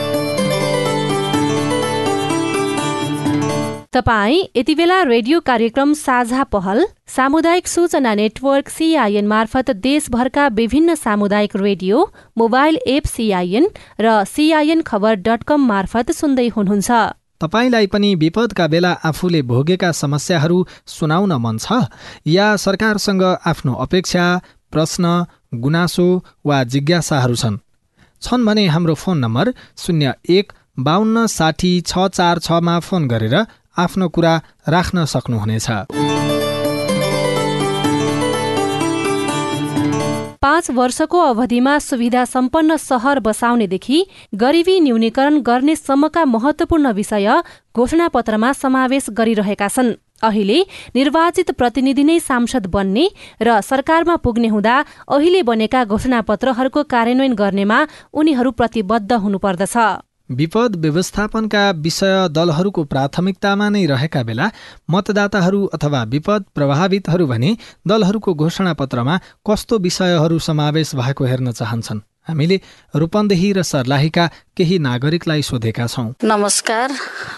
तपाईँ 3.95 4.41
यति 4.55 4.73
बेला 4.75 5.01
रेडियो 5.03 5.39
कार्यक्रम 5.39 5.93
साझा 5.93 6.43
पहल 6.43 6.83
सामुदायिक 7.07 7.67
सूचना 7.67 8.13
नेटवर्क 8.15 8.69
सिआइएन 8.69 9.27
मार्फत 9.27 9.69
देशभरका 9.85 10.47
विभिन्न 10.57 10.95
सामुदायिक 10.95 11.55
रेडियो 11.55 12.03
मोबाइल 12.37 12.79
एप 12.87 13.05
सिआइएन 13.07 13.69
र 14.01 14.23
सिआइएन 14.25 14.81
खबर 14.81 15.15
डट 15.23 15.43
कम 15.43 15.67
मार्फत 15.67 16.11
सुन्दै 16.11 16.47
हुनुहुन्छ। 16.47 16.91
तपाईँलाई 17.39 17.87
पनि 17.87 18.13
विपदका 18.15 18.67
बेला 18.67 18.91
आफूले 19.05 19.41
भोगेका 19.47 19.91
समस्याहरू 19.93 20.59
सुनाउन 20.87 21.33
मन 21.39 21.57
छ? 21.57 21.87
या 22.27 22.55
सरकारसँग 22.57 23.23
आफ्नो 23.23 23.73
अपेक्षा 23.79 24.25
प्रश्न 24.71 25.25
गुनासो 25.55 26.09
वा 26.45 26.63
जिज्ञासाहरू 26.63 27.35
छन्? 27.35 27.61
छन् 28.21 28.45
भने 28.45 28.67
हाम्रो 28.67 28.93
फोन 28.93 29.17
नम्बर 29.17 29.53
शून्य 29.77 30.13
एक 30.29 30.53
बाहन्न 30.79 31.27
साठी 31.31 31.79
छ 31.81 32.11
चार 32.11 32.39
छमा 32.43 32.79
फोन 32.83 33.07
गरेर 33.07 33.35
आफ्नो 33.77 34.07
कुरा 34.09 34.33
राख्न 34.67 35.05
सक्नुहुनेछ। 35.05 35.67
पाँच 40.45 40.69
वर्षको 40.71 41.19
अवधिमा 41.19 41.77
सुविधा 41.79 42.23
सम्पन्न 42.25 42.75
सहर 42.77 43.19
बसाउनेदेखि 43.19 43.97
गरिबी 44.35 44.79
न्यूनीकरण 44.79 45.39
गर्नेसम्मका 45.41 46.25
महत्वपूर्ण 46.25 46.91
विषय 46.91 47.27
घोषणापत्रमा 47.75 48.51
समावेश 48.53 49.05
गरिरहेका 49.09 49.67
छन्। 49.67 49.93
अहिले 50.23 50.59
निर्वाचित 50.95 51.51
प्रतिनिधि 51.51 52.03
नै 52.03 52.19
सांसद 52.19 52.67
बन्ने 52.67 53.05
र 53.41 53.59
सरकारमा 53.61 54.15
पुग्ने 54.15 54.47
हुँदा 54.47 54.75
अहिले 55.11 55.41
बनेका 55.41 55.83
घोषणापत्रहरूको 55.85 56.83
कार्यान्वयन 56.83 57.33
गर्नेमा 57.33 57.79
उनीहरू 58.13 58.51
प्रतिबद्ध 58.51 59.11
हुनुपर्दछ। 59.11 59.75
विपद 60.29 60.75
व्यवस्थापनका 60.75 61.63
विषय 61.77 62.27
दलहरूको 62.31 62.83
प्राथमिकतामा 62.83 63.69
नै 63.69 63.85
रहेका 63.85 64.23
बेला 64.23 64.49
मतदाताहरू 64.89 65.65
अथवा 65.75 66.03
विपद 66.03 66.45
प्रभावितहरू 66.55 67.25
भने 67.27 67.55
दलहरूको 67.87 68.33
घोषणापत्रमा 68.33 69.15
कस्तो 69.45 69.77
विषयहरू 69.77 70.39
समावेश 70.39 70.95
भएको 70.95 71.23
हेर्न 71.25 71.51
चाहन्छन्? 71.51 72.01
हामीले 72.25 72.57
रूपन्देही 72.95 73.51
र 73.53 73.61
सर्लाहीका 73.61 74.25
केही 74.57 74.77
नागरिकलाई 74.81 75.41
सोधेका 75.45 75.85
छौँ। 75.87 76.17
नमस्कार 76.25 76.89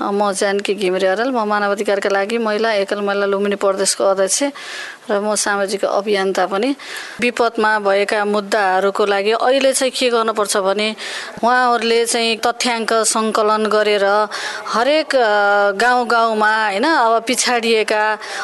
म 0.01 0.31
जानकी 0.31 0.73
घिमिरे 0.73 1.07
अरल 1.07 1.31
म 1.35 1.43
मानव 1.43 1.71
अधिकारका 1.75 2.09
लागि 2.09 2.37
महिला 2.39 2.71
एकल 2.87 3.01
महिला 3.03 3.25
लुम्बिनी 3.27 3.55
प्रदेशको 3.59 4.03
अध्यक्ष। 4.03 4.43
र 5.07 5.19
म 5.19 5.35
सामाजिक 5.37 5.85
अभियन्ता 5.87 6.45
पनि। 6.47 6.75
विपदमा 7.21 7.71
भएका 7.79 8.23
मुद्दाहरूको 8.27 9.05
लागि 9.05 9.31
अहिले 9.33 9.71
चाहिँ 9.73 9.91
के 9.91 10.09
गर्नुपर्छ 10.09 10.57
भने 10.59 10.89
उहाँहरूले 11.39 11.99
चाहिँ 12.05 12.37
तथ्याङ्क 12.37 12.91
सङ्कलन 13.05 13.65
गरेर 13.67 14.05
हरेक 14.67 15.09
गाउँ 15.75 16.05
गाउँमा 16.07 16.51
होइन 16.65 16.85
अब 16.85 17.13
पिछाडिएका 17.27 18.03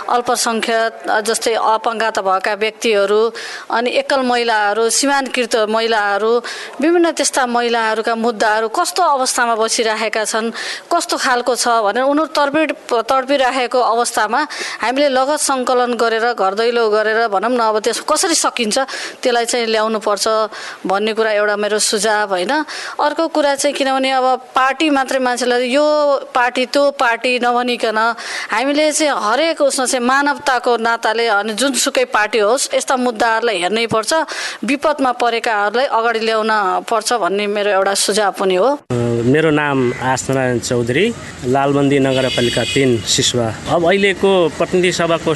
अल्पसङ्ख्यक 0.10 0.92
जस्तै 1.22 1.54
अपङ्गात 1.54 2.20
भएका 2.22 2.54
व्यक्तिहरू 2.56 3.22
अनि 3.70 3.90
एकल 3.94 4.22
महिलाहरू 4.24 4.90
सीमान्तकृत 4.92 5.56
महिलाहरू 5.68 6.32
विभिन्न 6.80 7.12
त्यस्ता 7.14 7.46
महिलाहरूका 7.48 8.16
मुद्दाहरू 8.18 8.68
कस्तो 8.70 9.04
अवस्थामा 9.14 9.56
बसिरहेका 9.56 10.24
छन् 10.26 10.52
कस्तो 10.88 11.16
खालको 11.18 11.54
छ 11.56 11.68
भनेर 11.84 12.04
उनीहरू 12.06 12.32
तडपिड 12.32 12.70
तडपिराखेको 13.04 13.80
अवस्थामा 13.84 14.42
हामीले 14.80 15.10
लगत 15.12 15.40
सङ्कलन 15.42 15.94
गरेर 15.96 16.26
घर 16.34 16.53
घर 16.54 16.64
दैलो 16.64 16.90
गरेर 16.90 17.28
भनौँ 17.28 17.50
न 17.50 17.60
अब 17.60 17.80
त्यस 17.82 18.00
कसरी 18.06 18.36
सकिन्छ 18.36 18.78
त्यसलाई 19.22 19.46
चाहिँ 19.46 19.68
ल्याउनु 19.68 20.00
पर्छ 20.00 20.28
भन्ने 20.86 21.14
कुरा 21.14 21.32
एउटा 21.32 21.56
मेरो 21.58 21.80
सुझाव 21.80 22.30
होइन। 22.30 22.54
अर्को 23.02 23.28
कुरा 23.28 23.56
चाहिँ 23.56 23.76
किनभने 23.76 24.12
अब 24.12 24.26
पार्टी 24.56 24.90
मात्रै 24.90 25.20
मान्छेलाई 25.20 25.70
यो 25.74 25.86
पार्टी 26.30 26.66
त्यो 26.70 26.84
पार्टी 27.00 27.40
नभनिकन 27.42 28.00
हामीले 28.54 28.92
चाहिँ 28.92 29.14
हरेक 29.18 29.62
उसमा 29.62 29.86
चाहिँ 29.86 30.06
मानवताको 30.06 30.78
नाताले 30.78 31.28
अनि 31.28 31.54
जुनसुकै 31.54 32.06
पार्टी 32.14 32.40
होस् 32.40 32.70
यस्ता 32.76 32.96
मुद्दाहरूलाई 32.98 33.58
हेर्नै 33.64 33.86
पर्छ 33.88 34.12
विपदमा 34.64 35.12
परेकाहरूलाई 35.18 35.86
अगाडि 35.90 36.20
ल्याउन 36.20 36.52
पर्छ 36.90 37.14
भन्ने 37.24 37.48
मेरो 37.48 37.72
एउटा 37.72 37.94
सुझाव 38.06 38.32
पनि 38.40 38.56
हो। 38.56 38.70
मेरो 39.34 39.50
नाम 39.52 39.78
आसनारायण 40.04 40.60
चौधरी 40.60 41.06
लालबन्दी 41.48 42.00
नगरपालिका 42.00 42.64
तिन 42.74 42.98
सिसुवा 43.08 43.48
अब 43.74 43.88
अहिलेको 43.88 44.32
प्रतिनिधि 44.58 44.92
सभाको 44.92 45.34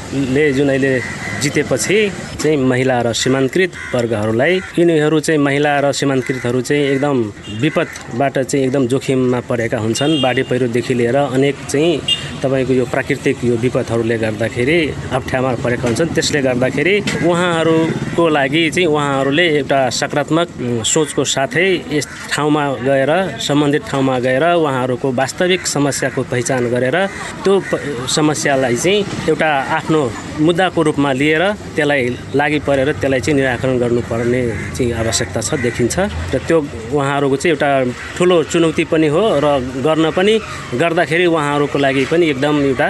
सांसदहरूले 0.00 0.52
जुन 0.52 0.68
अहिले 0.68 0.98
जितेपछि 1.42 1.98
चाहिँ 2.40 2.56
महिला 2.56 3.00
र 3.02 3.12
सीमान्तकृत 3.12 3.72
वर्गहरूलाई 3.94 4.54
यिनीहरू 4.78 5.20
चाहिँ 5.20 5.40
महिला 5.40 5.72
र 5.80 5.92
सीमान्तकृतहरू 5.92 6.60
चाहिँ 6.60 6.84
एकदम 6.84 7.16
विपदबाट 7.60 8.38
चाहिँ 8.38 8.64
एकदम 8.66 8.86
जोखिममा 8.92 9.40
परेका 9.48 9.78
हुन्छन्। 9.78 10.20
बाढी 10.22 10.42
पहिरोदेखि 10.42 10.94
लिएर 10.94 11.16
अनेक 11.16 11.56
चाहिँ 11.70 11.92
तपाईँको 12.42 12.72
यो 12.72 12.84
प्राकृतिक 12.94 13.36
यो 13.44 13.54
विपदहरूले 13.62 14.16
गर्दाखेरि 14.18 14.78
अप्ठ्यामा 15.18 15.50
परेका 15.64 15.86
हुन्छन्। 15.88 16.14
त्यसले 16.16 16.40
गर्दाखेरि 16.48 16.94
उहाँहरूको 17.28 18.24
लागि 18.28 18.62
चाहिँ 18.74 18.88
उहाँहरूले 18.88 19.46
एउटा 19.60 19.80
सकारात्मक 20.00 20.48
सोचको 20.84 21.22
साथै 21.24 21.68
यस 21.92 22.06
ठाउँमा 22.32 22.64
गएर 22.88 23.12
सम्बन्धित 23.40 23.82
ठाउँमा 23.90 24.18
गएर 24.26 24.44
उहाँहरूको 24.56 25.08
वास्तविक 25.20 25.66
समस्याको 25.66 26.22
पहिचान 26.32 26.62
गरेर 26.74 26.96
त्यो 27.44 27.52
समस्यालाई 28.08 28.76
चाहिँ 28.76 29.28
एउटा 29.28 29.50
आफ्नो 29.78 30.00
मुद्दाको 30.40 30.80
रूपमा 30.82 31.12
लिएर 31.12 31.42
त्यसलाई 31.76 32.02
लागि 32.34 32.58
परेर 32.68 32.88
त्यसलाई 33.00 33.20
चाहिँ 33.20 33.36
निराकरण 33.38 33.78
गर्नुपर्ने 33.78 34.42
चाहिँ 34.76 34.92
आवश्यकता 34.92 35.40
छ 35.40 35.50
देखिन्छ। 35.60 35.96
र 36.34 36.38
त्यो 36.48 36.58
उहाँहरूको 36.96 37.36
चाहिँ 37.36 37.52
एउटा 37.54 37.70
ठुलो 38.16 38.36
चुनौती 38.50 38.84
पनि 38.92 39.08
हो 39.14 39.22
र 39.44 39.46
गर्न 39.84 40.10
पनि 40.16 40.34
गर्दाखेरि 40.80 41.26
उहाँहरूको 41.26 41.78
लागि 41.78 42.04
पनि 42.10 42.24
एकदम 42.30 42.56
एउटा 42.64 42.88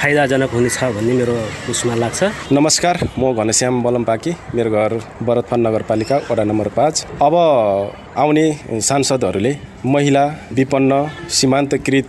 फाइदाजनक 0.00 0.50
हुनेछ 0.50 0.78
भन्ने 0.94 1.12
मेरो 1.14 1.34
उसमा 1.70 1.94
लाग्छ। 1.94 2.22
नमस्कार 2.52 2.96
म 3.18 3.32
घनश्याम 3.32 3.82
बलमपाकी 3.82 4.32
मेरो 4.54 4.70
घर 4.70 4.92
भरतफान 5.22 5.60
नगरपालिका 5.66 6.16
वडा 6.30 6.44
नम्बर 6.44 6.68
पाँच। 6.76 6.94
अब 7.22 7.34
आउने 8.18 8.46
सांसदहरूले 8.82 9.52
महिला 9.86 10.24
विपन्न 10.52 10.92
सीमान्तकृत 11.30 12.06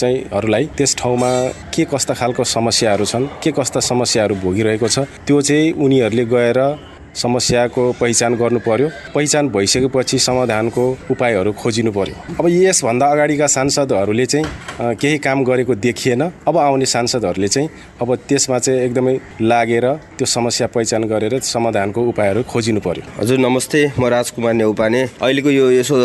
चाहिँहरूलाई 0.00 0.64
त्यस 0.76 0.96
ठाउँमा 0.98 1.30
के 1.74 1.84
कस्ता 1.92 2.14
खालको 2.14 2.44
समस्याहरू 2.56 3.04
छन् 3.04 3.26
के 3.42 3.50
कस्ता 3.52 3.80
समस्याहरू 3.92 4.34
भोगिरहेको 4.42 4.88
छ 4.88 4.98
त्यो 5.26 5.40
चाहिँ 5.42 5.72
उनीहरूले 5.76 6.24
गएर 6.34 6.60
समस्याको 7.16 7.82
पहिचान 8.00 8.34
गर्नु 8.36 8.60
पर्यो। 8.60 8.88
पहिचान 9.14 9.48
भइसकेपछि 9.48 10.18
समाधानको 10.18 10.84
उपायहरू 11.10 11.52
खोजिनु 11.52 11.92
पर्यो। 11.92 12.14
अब 12.38 12.48
यसभन्दा 12.48 13.06
अगाडिका 13.06 13.46
सांसदहरूले 13.46 14.26
चाहिँ 14.26 14.46
केही 15.00 15.18
काम 15.18 15.44
गरेको 15.44 15.74
देखिएन। 15.76 16.22
अब 16.48 16.56
आउने 16.58 16.86
सांसदहरूले 16.86 17.48
चाहिँ 17.48 17.68
अब 18.02 18.14
त्यसमा 18.28 18.58
चाहिँ 18.58 18.80
एकदमै 18.80 19.14
लागेर 19.42 19.86
त्यो 20.18 20.26
समस्या 20.26 20.66
पहिचान 20.74 21.04
गरेर 21.08 21.38
समाधानको 21.40 22.00
उपायहरू 22.08 22.42
खोजिनु 22.44 22.80
पर्यो। 22.80 23.02
हजुर 23.20 23.38
नमस्ते। 23.38 23.80
म 23.98 24.06
राजकुमार 24.06 24.54
नेउपाने। 24.54 25.02
अहिलेको 25.22 25.50
यो 25.50 25.70
यसो 25.80 25.96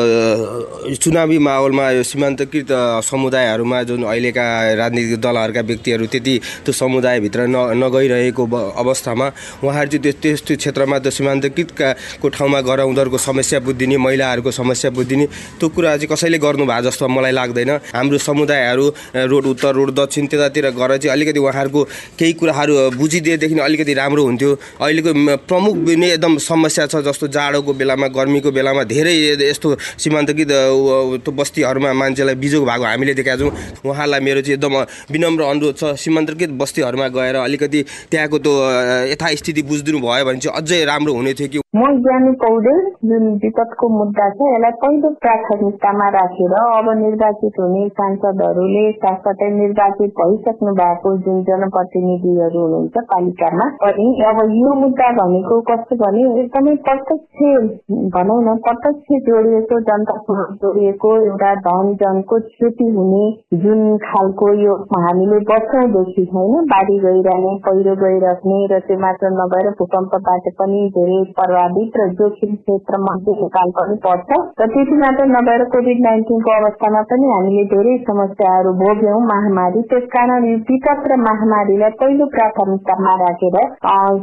चुनावी 0.96 1.38
माहौलमा 1.38 1.90
यो 1.92 2.04
सीमान्तकृत 2.04 2.72
समुदायहरूमा 3.04 3.84
जुन 3.84 4.04
अहिलेका 4.04 4.46
राजनीतिक 4.80 5.20
दलहरूका 5.22 5.62
व्यक्तिहरू 5.62 6.06
त्यति 6.08 6.36
त्यो 6.66 6.74
समुदायभित्र 6.74 7.40
न 7.52 7.84
नगइरहेको 7.84 8.44
अवस्थामा 8.82 9.28
उहाँहरू 9.64 9.90
चाहिँ 9.92 10.02
त्यो 10.02 10.14
त्यस्तो 10.22 10.56
क्षेत्रमा 10.56 10.98
त 11.02 11.10
सीमान्तकृतको 11.10 12.28
ठाउँमा 12.30 12.60
गएर 12.62 12.80
उनीहरूको 12.82 13.18
समस्या 13.20 13.60
बुझिदिने 13.66 13.98
महिलाहरूको 13.98 14.52
समस्या 14.52 14.90
बुझिदिने 14.92 15.26
त्यो 15.60 15.68
कुरा 15.70 15.98
चाहिँ 15.98 16.10
कसैले 16.14 16.38
गर्नु 16.38 16.66
भएको 16.66 16.90
जस्तो 16.90 17.08
मलाई 17.08 17.32
लाग्दैन। 17.32 17.72
हाम्रो 17.92 18.18
समुदायहरू 18.18 18.86
रोड 19.28 19.46
उत्तर 19.52 19.72
रोड 19.76 19.90
दक्षिण 20.00 20.28
त्यतातिर 20.28 20.70
गएर 20.72 20.92
चाहिँ 20.98 21.14
अलिकति 21.14 21.40
उहाँहरूको 21.40 21.82
केही 22.20 22.34
कुराहरू 22.40 22.74
बुझिदिएदेखि 22.98 23.60
अलिकति 23.60 23.94
राम्रो 23.94 24.24
हुन्थ्यो। 24.24 24.52
अहिलेको 24.82 25.12
प्रमुख 25.50 25.76
नै 25.92 26.08
एकदम 26.12 26.38
समस्या 26.42 26.86
छ 26.88 26.96
जस्तो 27.08 27.28
जाडोको 27.28 27.74
बेलामा 27.74 28.08
गर्मीको 28.18 28.52
बेलामा 28.52 28.84
धेरै 28.86 29.14
यस्तो 29.42 29.70
सीमान्तकृत 29.98 30.52
त्यो 31.22 31.32
बस्तीहरूमा 31.32 31.92
मान्छेलाई 31.94 32.36
बिजोग 32.36 32.64
भएको 32.66 32.86
हामीले 32.86 33.14
देखाएको 33.14 33.50
छौँ। 33.50 33.54
उहाँलाई 33.86 34.20
मेरो 34.22 34.42
चाहिँ 34.42 34.56
एकदम 34.58 34.76
विनम्र 35.12 35.42
अनुरोध 35.44 35.76
छ। 35.78 35.84
सीमान्तकृत 35.96 36.50
बस्तीहरूमा 36.62 37.08
गएर 37.16 37.36
अलिकति 37.42 37.80
त्यहाँको 38.12 38.38
त्यो 38.40 38.54
यथास्थिति 39.12 39.62
बुझिदिनु 39.62 40.00
भयो 40.00 40.26
भने 40.26 40.40
चाहिँ 40.40 40.58
अझै 40.58 40.84
राम्रो 40.92 41.14
हुने 41.16 41.34
थियो 41.40 41.50
कि 41.52 41.60
म 41.74 41.90
ज्ञानी 41.98 42.32
पौडेल 42.40 42.80
जुन 43.10 43.28
विपदको 43.42 43.88
मुद्दा 43.90 44.26
छ। 44.30 44.48
यसलाई 44.48 44.74
पहिलो 44.80 45.10
प्राथमिकतामा 45.22 46.08
राखेर 46.16 46.56
अब 46.56 46.88
निर्वाचित 47.02 47.60
हुने 47.60 47.84
सांसदहरूले 48.00 48.82
साथसाथै 48.98 49.50
निर्वाचित 49.54 50.12
भइसक्नु 50.18 50.74
भएको 50.80 51.14
जुन 51.28 51.38
जनप्रतिनिधिहरू 51.50 52.64
हुनुहुन्छ 52.64 53.04
पालिकामा 53.12 53.68
पनि 53.84 54.08
अब 54.32 54.42
यो 54.56 54.74
मुद्दा 54.82 55.12
भनेको 55.20 55.60
कस्तो 55.70 56.00
भने 56.02 56.26
एकदमै 56.42 56.76
प्रत्यक्ष 56.90 57.46
भनौँ 58.16 58.40
न 58.44 58.58
प्रत्यक्ष 58.68 59.24
जोडिएको 59.30 59.80
जनतासँग 59.88 60.44
जोडिएको 60.62 61.14
एउटा 61.22 61.54
धन 61.62 61.94
जनको 62.04 62.42
क्षति 62.50 62.90
हुने 62.98 63.24
जुन 63.62 63.82
खालको 64.04 64.52
यो 64.60 64.76
हामीले 64.98 65.40
वर्षौँदेखि 65.52 66.28
होइन 66.34 66.70
बाढी 66.74 67.00
गइरहने 67.00 67.56
पहिरो 67.66 67.96
गइराख्ने 68.04 68.60
र 68.68 68.80
त्यो 68.86 69.00
मात्र 69.00 69.34
नभएर 69.34 69.70
भूकम्पबाट 69.80 70.52
पनि 70.56 70.71
धेरै 70.92 71.20
प्रभावित 71.34 71.98
र 71.98 72.08
जोखिम 72.14 72.56
क्षेत्रमा 72.56 73.16
नेपाल 73.24 73.72
पनि 73.72 73.98
पर्छ 74.00 74.40
र 74.60 74.68
त्यति 74.68 74.98
मात्र 74.98 75.26
नभएर 75.28 75.64
कोभिड 75.70 76.02
नाइन्टिनको 76.02 76.56
अवस्थामा 76.56 77.02
पनि 77.10 77.32
हामीले 77.32 77.66
धेरै 77.66 77.98
समस्याहरू 78.04 78.74
भोग्यौँ 78.78 79.20
महामारी 79.26 79.82
त्यसकारण 79.90 80.46
यो 80.46 80.58
विपद 80.68 81.12
र 81.12 81.20
महामारीलाई 81.22 81.98
पहिलो 81.98 82.30
प्राथमिकतामा 82.32 83.16
राखेर 83.18 83.60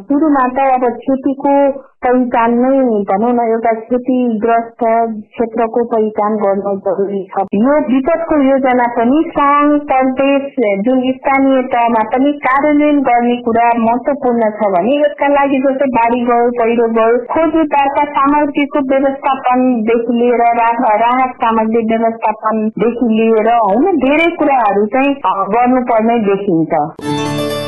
सुरुमा 0.02 0.46
त 0.52 0.66
अब 0.70 0.88
क्षतिको 0.98 1.54
पहिचान 2.02 2.52
नै 2.56 2.98
भनौँ 3.06 3.30
न 3.30 3.44
एउटा 3.46 3.70
क्षतिग्रस्त 3.78 4.82
क्षेत्रको 4.82 5.82
पहिचान 5.88 6.36
गर्नु 6.38 6.74
जरुरी 6.84 7.22
छ 7.30 7.42
यो 7.56 7.78
विपदको 7.86 8.38
योजना 8.42 8.86
पनि 8.92 9.22
सङ्घ 9.30 9.80
प्रदेश 9.88 10.60
जुन 10.84 11.02
स्थानीय 11.16 11.62
तहमा 11.72 12.04
पनि 12.12 12.32
कार्यान्वयन 12.44 13.00
गर्ने 13.02 13.36
कुरा 13.42 13.66
महत्वपूर्ण 13.80 14.50
छ 14.54 14.70
भने 14.70 14.94
यसका 14.98 15.32
लागि 15.32 15.60
जस्तै 15.64 15.90
बाढी 15.92 16.24
गयो 16.24 16.48
पहिरो 16.56 16.88
गयो 16.94 17.20
खोज 17.28 17.60
उद्धारका 17.60 18.04
सामग्रीको 18.12 18.86
व्यवस्थापनदेखि 18.88 20.18
लिएर 20.18 20.44
राहत 20.98 21.38
सामग्री 21.38 21.86
व्यवस्थापनदेखि 21.88 23.10
लिएर 23.12 23.54
होइन 23.56 23.98
धेरै 24.00 24.30
कुराहरू 24.36 24.86
चाहिँ 24.92 25.16
गर्नुपर्ने 25.50 26.20
देखिन्छ 26.26 27.67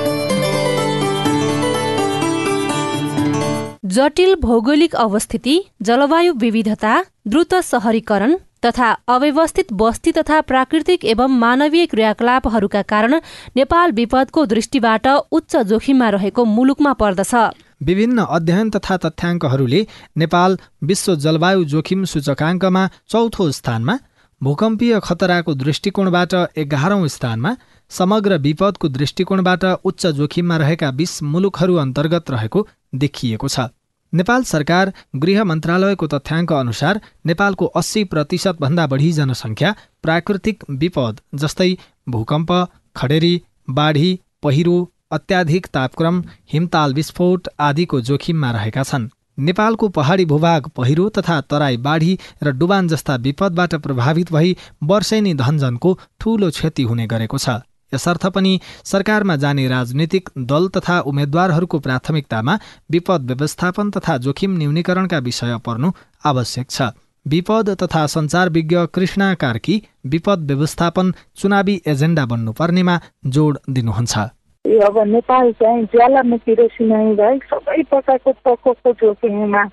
जटिल 3.91 4.35
भौगोलिक 4.41 4.95
अवस्थिति 4.97 5.55
जलवायु 5.83 6.33
विविधता 6.41 6.93
द्रुत 7.27 7.55
सहरीकरण 7.65 8.35
तथा 8.65 8.91
अव्यवस्थित 9.09 9.73
बस्ती 9.73 10.13
तथा 10.13 10.41
प्राकृतिक 10.43 11.05
एवं 11.05 11.39
मानवीय 11.39 11.87
क्रियाकलापहरूका 11.87 12.83
कारण 12.85 13.15
नेपाल 13.57 13.93
विपदको 13.93 14.45
दृष्टिबाट 14.47 15.07
उच्च 15.07 15.57
जोखिममा 15.71 16.09
रहेको 16.11 16.45
मुलुकमा 16.51 16.93
पर्दछ। 16.93 17.35
विभिन्न 17.83 18.27
अध्ययन 18.31 18.71
तथा 18.71 18.97
तथ्याङ्कहरूले 19.05 19.87
नेपाल 20.17 20.59
विश्व 20.85 21.15
जलवायु 21.17 21.65
जोखिम 21.75 22.05
सूचकाङ्कमा 22.13 22.87
चौथो 23.09 23.51
स्थानमा 23.51 23.99
भूकम्पीय 24.41 24.99
खतराको 25.05 25.55
दृष्टिकोणबाट 25.57 26.35
एघारौँ 26.59 27.09
स्थानमा 27.09 27.57
समग्र 27.91 28.39
विपदको 28.39 28.89
दृष्टिकोणबाट 28.91 29.65
उच्च 29.85 30.07
जोखिममा 30.21 30.57
रहेका 30.59 30.91
बीस 31.01 31.23
मुलुकहरू 31.33 31.75
अन्तर्गत 31.79 32.31
रहेको 32.31 32.67
देखिएको 33.03 33.49
छ। 33.49 33.69
नेपाल 34.13 34.43
सरकार 34.45 34.93
गृह 35.17 35.45
मन्त्रालयको 35.45 36.07
तथ्याङ्क 36.07 36.53
अनुसार 36.55 37.01
नेपालको 37.27 37.67
अस्सी 37.81 38.05
प्रतिशतभन्दा 38.15 38.87
बढी 38.87 39.13
जनसङ्ख्या 39.13 39.75
प्राकृतिक 40.03 40.65
विपद 40.81 41.21
जस्तै 41.37 41.71
भूकम्प 42.09 42.53
खडेरी 42.97 43.35
बाढी 43.73 44.11
पहिरो 44.43 44.77
अत्याधिक 45.13 45.67
तापक्रम 45.75 46.23
हिमताल 46.53 46.95
विस्फोट 46.95 47.49
आदिको 47.61 48.01
जोखिममा 48.03 48.51
रहेका 48.51 48.83
छन्। 48.83 49.09
नेपालको 49.39 49.89
पहाडी 49.91 50.25
भूभाग 50.27 50.69
पहिरो 50.77 51.09
तथा 51.17 51.41
तराई 51.51 51.77
बाढी 51.79 52.13
र 52.43 52.53
डुबान 52.53 52.89
जस्ता 52.89 53.17
विपदबाट 53.25 53.75
प्रभावित 53.85 54.33
भई 54.33 54.57
वर्षेनी 54.85 55.35
धनजनको 55.35 55.99
ठूलो 56.21 56.51
क्षति 56.51 56.83
हुने 56.83 57.07
गरेको 57.07 57.39
छ। 57.39 57.61
यसर्थ 57.95 58.27
पनि 58.27 58.53
सरकारमा 58.85 59.37
जाने 59.37 59.67
राजनीतिक 59.69 60.29
दल 60.47 60.69
तथा 60.69 61.01
उम्मेद्वारहरूको 61.07 61.79
प्राथमिकतामा 61.79 62.59
विपद 62.91 63.31
व्यवस्थापन 63.31 63.91
तथा 63.91 64.17
जोखिम 64.25 64.57
न्यूनीकरणका 64.59 65.19
विषय 65.19 65.57
पर्नु 65.67 65.91
आवश्यक 66.25 66.71
छ। 66.71 66.91
विपद 67.27 67.71
तथा 67.83 68.07
सञ्चार 68.07 68.49
विज्ञ 68.49 68.77
कृष्णा 68.95 69.33
कार्की 69.37 69.83
विपद 70.07 70.45
व्यवस्थापन 70.51 71.13
चुनावी 71.37 71.81
एजेन्डा 71.87 72.25
बन्नुपर्नेमा 72.27 72.99
जोड 73.27 73.59
दिनुहुन्छ। 73.71 74.19
यो 74.65 74.81
अब 74.87 74.99
नेपाल 75.09 75.53
चाहिँ 75.61 75.85
ज्वालामुखी 75.93 76.55
र 76.55 76.69
सिनाई 76.69 77.15
बाहेक 77.17 77.45
सबै 77.45 77.83
प्रकारको 77.91 78.33
प्रकोपको 78.45 78.93
जोखिममा 78.93 79.65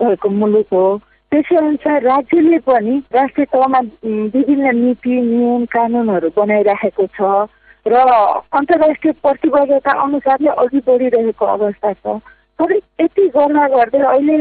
भएको 0.00 0.28
मुलुक 0.30 0.66
हो। 0.72 0.84
त्यसै 1.32 1.56
अनुसार 1.56 2.02
राज्यले 2.02 2.58
पनि 2.66 2.94
राष्ट्रिय 3.14 3.46
तहमा 3.54 3.80
विभिन्न 4.34 4.74
नीति 4.76 5.14
नियम 5.22 5.64
कानुनहरू 5.66 6.28
बनाइराखेको 6.36 7.06
छ। 7.16 7.18
र 7.86 7.96
अन्तर्राष्ट्रिय 8.52 9.12
प्रतिबद्धता 9.22 9.92
अनुसारले 10.02 10.50
अघि 10.62 10.80
बढिरहेको 10.86 11.46
अवस्था 11.46 11.92
छ। 11.92 12.18
तर 12.58 12.72
यति 13.00 13.26
गर्दा 13.36 13.66
गर्दै 13.68 14.00
अहिले 14.00 14.36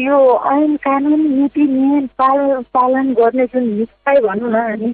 यो 0.00 0.18
ऐन 0.50 0.76
कानुन 0.82 1.20
नीति 1.30 1.62
नियम 1.66 2.06
पाल 2.18 2.40
पालन 2.74 3.12
गर्ने 3.14 3.46
जुन 3.52 3.64
निकाय 3.78 4.20
भनौँ 4.26 4.50
न 4.50 4.56
हामी 4.56 4.90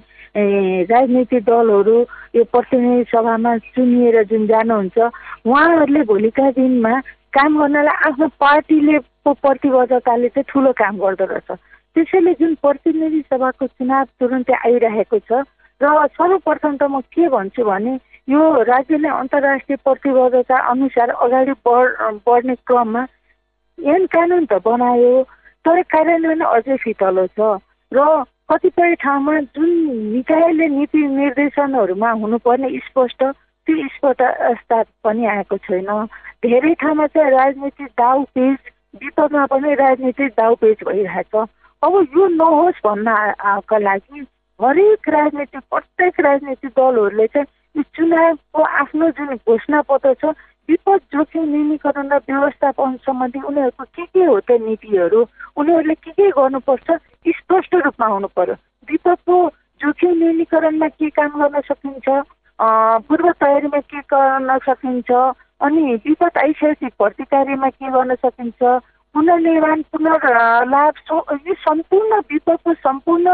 राजनीतिक 0.91 1.43
दलहरू 1.43 1.97
यो 2.35 2.43
प्रतिनिधि 2.53 3.03
सभामा 3.11 3.57
चुनिएर 3.57 4.23
जुन 4.29 4.45
जानुहुन्छ 4.47 4.97
उहाँहरूले 4.97 6.01
भोलिका 6.11 6.49
दिनमा 6.51 6.99
काम 7.33 7.59
गर्नलाई 7.59 7.97
आफ्नो 8.09 8.27
पार्टीले 8.39 8.97
प्रतिबद्धताले 9.27 10.27
चाहिँ 10.27 10.45
ठुलो 10.49 10.71
काम 10.77 10.97
गर्दो 10.97 11.25
रहेछ। 11.25 11.49
त्यसैले 11.95 12.33
जुन 12.39 12.53
प्रतिनिधि 12.61 13.21
सभाको 13.29 13.67
चुनाव 13.67 14.05
तुरन्तै 14.19 14.53
आइरहेको 14.65 15.19
छ 15.19 15.41
र 15.81 16.07
सर्वप्रथम 16.09 16.77
त 16.77 16.83
म 16.83 17.01
के 17.13 17.27
भन्छु 17.29 17.63
भने 17.63 17.93
यो 18.27 18.41
राज्यले 18.63 19.09
अन्तर्राष्ट्रिय 19.09 19.77
प्रतिबद्धता 19.85 20.57
अनुसार 20.69 21.09
अगाडि 21.25 21.51
बढ 21.65 21.87
बढ्ने 22.25 22.55
क्रममा 22.67 23.03
ऐन 23.77 24.05
कानुन 24.09 24.45
त 24.45 24.61
बनायो 24.65 25.11
तर 25.65 25.81
कार्यान्वयन 25.93 26.41
अझै 26.47 26.77
फितलो 26.83 27.25
छ 27.37 27.49
र 27.91 28.05
कतिपय 28.49 28.95
ठाउँमा 29.03 29.39
जुन 29.53 29.69
निकायले 30.13 30.67
नीति 30.67 31.01
निर्देशनहरूमा 31.13 32.11
हुनुपर्ने 32.21 32.69
स्पष्ट 32.85 33.23
त्यो 33.23 33.87
स्पष्टता 33.87 34.81
पनि 35.03 35.25
आएको 35.27 35.57
छैन। 35.67 35.89
धेरै 36.41 36.73
ठाउँमा 36.81 37.07
चाहिँ 37.07 37.31
राजनीतिक 37.31 37.89
दाउ 37.99 38.23
पेज 38.35 38.57
विपदमा 39.03 39.45
पनि 39.51 39.73
राजनीतिक 39.75 40.31
दाउ 40.37 40.55
पेज 40.61 40.83
भइरहेछ। 40.87 41.35
अब 41.83 41.93
यो 42.17 42.27
नहोस् 42.39 42.81
भन्नका 42.87 43.77
लागि 43.77 44.25
हरेक 44.59 45.09
राजनीतिक 45.09 45.61
प्रत्येक 45.69 46.19
राजनीतिक 46.19 46.71
दलहरूले 46.77 47.25
चाहिँ 47.33 47.45
यो 47.75 47.81
चुनावको 47.95 48.61
आफ्नो 48.81 49.09
जुन 49.17 49.33
घोषणा 49.35 49.81
पत्र 49.89 50.13
छ 50.21 50.33
विपद 50.69 51.01
जोखिम 51.13 51.43
न्यूनीकरण 51.49 52.09
र 52.11 52.17
व्यवस्थापन 52.29 52.95
सम्बन्धी 53.05 53.39
उनीहरूको 53.49 53.83
के 53.95 54.05
के 54.05 54.23
हो 54.25 54.39
त 54.49 54.57
नीतिहरू 54.65 55.21
उनीहरूले 55.61 55.93
के 55.93 56.11
के 56.11 56.29
गर्नुपर्छ 56.33 56.89
स्पष्ट 57.37 57.75
रूपमा 57.85 58.07
हुनु 58.07 58.27
पर्यो। 58.33 58.55
विपदको 58.89 59.37
जोखिम 59.81 60.17
न्यूनीकरणमा 60.17 60.87
के 60.97 61.09
काम 61.13 61.31
गर्न 61.37 61.61
सकिन्छ 61.69 62.07
पूर्व 63.07 63.31
तयारीमा 63.45 63.79
के 63.93 64.01
गर्न 64.13 64.57
सकिन्छ 64.65 65.11
अनि 65.61 65.95
विपद 66.07 66.37
आइसकेपछि 66.43 66.89
प्रतिकारीमा 66.97 67.69
के 67.77 67.91
गर्न 67.93 68.15
सकिन्छ 68.25 68.61
पुनर्निर्माण 69.17 69.81
पुनर्लाभ 69.91 70.97
यो 71.09 71.53
सम्पूर्ण 71.59 72.17
विपदको 72.29 72.73
सम्पूर्ण 72.77 73.33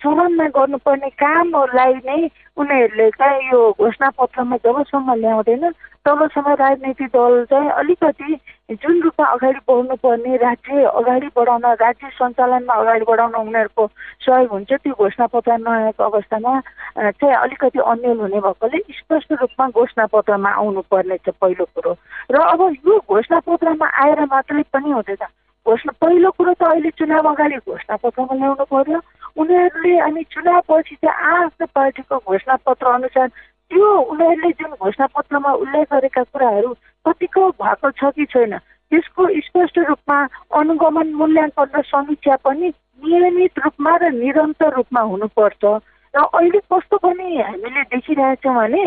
चरणमा 0.00 0.46
गर्नुपर्ने 0.48 1.08
कामहरूलाई 1.20 1.92
नै 2.06 2.16
उनीहरूले 2.56 3.08
चाहिँ 3.12 3.42
यो 3.48 3.60
घोषणापत्रमा 3.76 4.56
जबसम्म 4.64 5.14
ल्याउँदैन 5.20 5.64
तबसम्म 6.04 6.52
राजनैतिक 6.60 7.08
दल 7.16 7.44
चाहिँ 7.50 7.70
अलिकति 7.80 8.36
जुन 8.76 9.00
रूपमा 9.02 9.26
अगाडि 9.26 9.60
बढ्नुपर्ने 9.68 10.36
राज्य 10.36 10.84
अगाडि 11.00 11.28
बढाउन 11.36 11.64
राज्य 11.80 12.08
सञ्चालनमा 12.12 12.74
अगाडि 12.74 13.04
बढाउन 13.08 13.34
उनीहरूको 13.34 13.86
सहयोग 14.20 14.50
हुन्छ 14.52 14.72
त्यो 14.72 14.92
घोषणापत्र 15.00 15.56
नआएको 15.64 16.04
अवस्थामा 16.04 16.60
चाहिँ 17.00 17.34
अलिकति 17.34 17.78
अन्यल 17.92 18.20
हुने 18.20 18.40
भएकोले 18.40 18.78
स्पष्ट 19.00 19.32
रूपमा 19.32 19.68
घोषणापत्रमा 19.80 20.50
आउनुपर्ने 20.60 21.16
छ 21.24 21.32
पहिलो 21.40 21.64
कुरो। 21.72 21.96
र 22.30 22.36
अब 22.52 22.60
यो 22.84 22.98
घोषणापत्रमा 23.08 23.88
आएर 24.04 24.20
मात्रै 24.28 24.62
पनि 24.72 24.90
हुँदैन। 24.92 25.24
घोषणा 25.66 25.92
पहिलो 26.04 26.30
कुरो 26.36 26.52
त 26.52 26.62
अहिले 26.68 26.90
चुनाव 27.00 27.28
अगाडि 27.32 27.56
घोषणापत्रमा 27.64 28.34
ल्याउनु 28.36 28.64
पर्यो। 28.68 29.00
उनीहरूले 29.40 29.98
अनि 30.04 30.22
चुनाव 30.32 30.60
पछि 30.68 30.94
चाहिँ 31.00 31.16
आफ्नो 31.40 31.66
पार्टीको 31.74 32.16
घोषणापत्र 32.28 32.86
अनुसार 32.92 33.28
त्यो 33.74 33.86
उनीहरूले 34.06 34.50
जुन 34.54 34.72
घोषणापत्रमा 34.78 35.52
उल्लेख 35.52 35.86
गरेका 35.92 36.22
कुराहरू 36.24 36.68
कतिको 37.06 37.42
भएको 37.58 37.90
छ 37.90 38.10
कि 38.14 38.24
छैन 38.24 38.52
त्यसको 38.92 39.26
स्पष्ट 39.40 39.78
रूपमा 39.88 40.18
अनुगमन 40.54 41.08
मूल्याङ्कन 41.12 41.74
र 41.74 41.82
समीक्षा 41.82 42.36
पनि 42.44 42.68
नियमित 43.02 43.58
रूपमा 43.58 43.96
र 43.96 44.10
निरन्तर 44.14 44.70
रूपमा 44.76 45.00
हुनुपर्छ। 45.10 45.64
र 46.14 46.22
अहिले 46.22 46.60
कस्तो 46.70 46.96
पनि 47.02 47.26
हामीले 47.40 47.82
देखिरहेछौँ 47.90 48.54
भने 48.54 48.84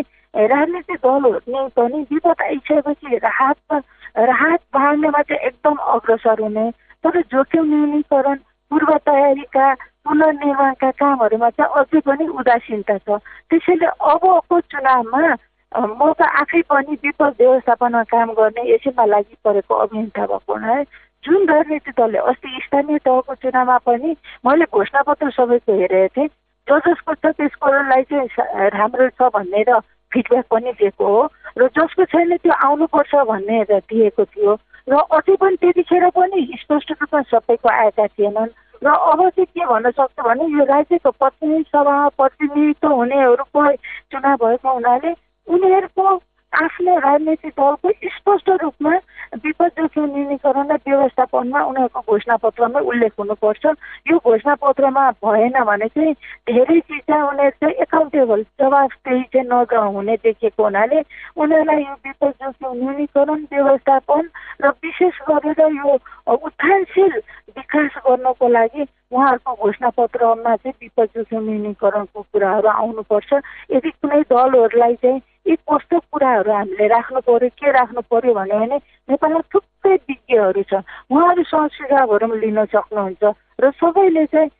राजनीतिक 0.48 0.98
दलहरूले 1.04 1.68
पनि 1.76 2.00
विपद 2.08 2.42
आइसकेपछि 2.42 3.16
राहत 3.18 3.84
राहत 4.24 4.60
बाँड्नेमा 4.72 5.22
चाहिँ 5.22 5.46
एकदम 5.46 5.76
अग्रसर 5.94 6.40
हुने 6.42 6.70
तर 7.04 7.20
जोखिम 7.28 7.64
न्यूनीकरण 7.68 8.38
पूर्व 8.70 8.96
तयारीका 9.06 9.66
पुनर्निर्माणका 10.08 10.90
कामहरूमा 10.96 11.48
चाहिँ 11.52 11.72
अझै 11.80 12.00
पनि 12.08 12.24
उदासीनता 12.40 12.96
छ। 13.04 13.20
त्यसैले 13.52 13.88
अबको 14.12 14.60
चुनावमा 14.72 15.22
म 15.68 16.00
त 16.16 16.24
आफै 16.24 16.60
पनि 16.64 16.92
विपद 17.04 17.34
व्यवस्थापनमा 17.38 18.02
काम 18.08 18.28
गर्ने 18.40 18.62
यसैमा 18.72 19.04
लागि 19.04 19.36
परेको 19.44 19.74
अभियन्ता 19.84 20.24
भएको 20.26 20.52
हुनाले 20.54 20.84
जुन 21.24 21.48
राजनीतिक 21.48 21.94
दलले 21.98 22.18
अस्ति 22.30 22.48
स्थानीय 22.64 22.98
तहको 23.04 23.34
चुनावमा 23.44 23.76
पनि 23.84 24.10
मैले 24.46 24.64
घोषणापत्र 24.72 25.30
सबैको 25.36 25.72
हेरेको 25.80 26.08
थिएँ। 26.16 26.28
जो 26.68 26.78
जसको 26.86 27.14
छ 27.14 27.32
त्यसकोलाई 27.36 28.02
चाहिँ 28.08 28.68
राम्रो 28.76 29.08
छ 29.12 29.28
भनेर 29.36 29.70
फिडब्याक 30.12 30.46
पनि 30.52 30.72
दिएको 30.80 31.04
हो। 31.04 31.22
र 31.58 31.68
जसको 31.76 32.04
छैन 32.12 32.36
त्यो 32.38 32.52
आउनुपर्छ 32.64 33.12
भन्ने 33.28 33.58
दिएको 33.68 34.24
थियो। 34.24 34.52
र 34.88 34.94
अझै 35.16 35.36
पनि 35.36 35.56
त्यतिखेर 35.60 36.08
पनि 36.16 36.40
स्पष्ट 36.64 36.88
रूपमा 36.96 37.20
सबैको 37.28 37.68
आएका 37.68 38.06
थिएनन्। 38.16 38.50
र 38.78 38.88
अब 38.88 39.20
चाहिँ 39.28 39.46
के 39.46 39.64
भन्न 39.66 39.90
सक्छु 39.90 40.22
भने 40.22 40.44
यो 40.54 40.64
राज्यको 40.64 41.10
प्रतिनिधि 41.10 41.62
सभामा 41.68 42.08
प्रतिनिधित्व 42.14 42.88
हुनेहरूको 42.88 43.66
चुनाव 44.12 44.36
भएको 44.38 44.72
हुनाले 44.72 45.12
उनीहरूको 45.46 46.06
आफ्नो 46.52 46.92
राजनैतिक 46.98 47.52
दलको 47.58 47.90
स्पष्ट 48.08 48.48
रूपमा 48.62 48.90
विपद 49.36 49.70
जोखिम 49.78 50.04
न्यूनीकरण 50.04 50.70
र 50.70 50.76
व्यवस्थापनमा 50.86 51.60
उनीहरूको 51.60 52.00
घोषणापत्रमै 52.08 52.80
उल्लेख 52.80 53.12
हुनुपर्छ। 53.18 53.64
यो 54.08 54.16
घोषणापत्रमा 54.16 55.04
भएन 55.20 55.58
भने 55.60 55.88
चाहिँ 55.88 56.12
धेरै 56.48 56.78
चिजमा 56.80 57.18
उनीहरू 57.28 57.56
चाहिँ 57.60 57.74
एकाउन्टेबल 57.84 58.42
जवाबदेही 58.60 59.22
चाहिँ 59.22 59.46
नहुने 59.48 60.16
देखिएको 60.24 60.62
हुनाले 60.64 61.02
उनीहरूलाई 61.36 61.82
यो 61.82 61.94
विपद 62.06 62.32
जोखिम 62.40 62.72
न्यूनीकरण 62.80 63.44
व्यवस्थापन 63.52 64.22
र 64.64 64.68
विशेष 64.80 65.20
गरेर 65.28 65.60
यो 65.60 65.98
उत्थानशील 66.32 67.20
विकास 67.68 68.02
गर्नको 68.06 68.48
लागि 68.48 68.82
उहाँहरूको 69.12 69.52
घोषणापत्रमा 69.64 70.54
चाहिँ 70.56 70.72
विपद 70.82 71.08
जोखिम 71.16 71.42
न्यूनीकरणको 71.48 72.20
कुराहरू 72.32 72.68
आउनुपर्छ। 72.68 73.32
यदि 73.76 73.90
कुनै 74.00 74.20
दलहरूलाई 74.32 74.94
चाहिँ 75.04 75.20
यी 75.48 75.54
कस्तो 75.68 75.98
कुराहरू 76.12 76.52
हामीले 76.52 76.86
राख्नु 76.88 77.20
पर्यो 77.28 77.48
के 77.60 77.70
राख्नु 77.72 78.00
पर्यो 78.08 78.34
भन्यो 78.34 78.58
भने 78.58 78.76
नेपालमा 79.08 79.40
थुप्रै 79.52 79.94
विज्ञहरू 80.08 80.62
छ। 80.64 80.80
उहाँहरूसँग 81.12 81.68
सुझावहरू 81.76 82.26
पनि 82.28 82.40
लिन 82.40 82.64
सक्नुहुन्छ 82.72 83.22
र 83.60 83.70
सबैले 83.76 84.24
चाहिँ 84.32 84.50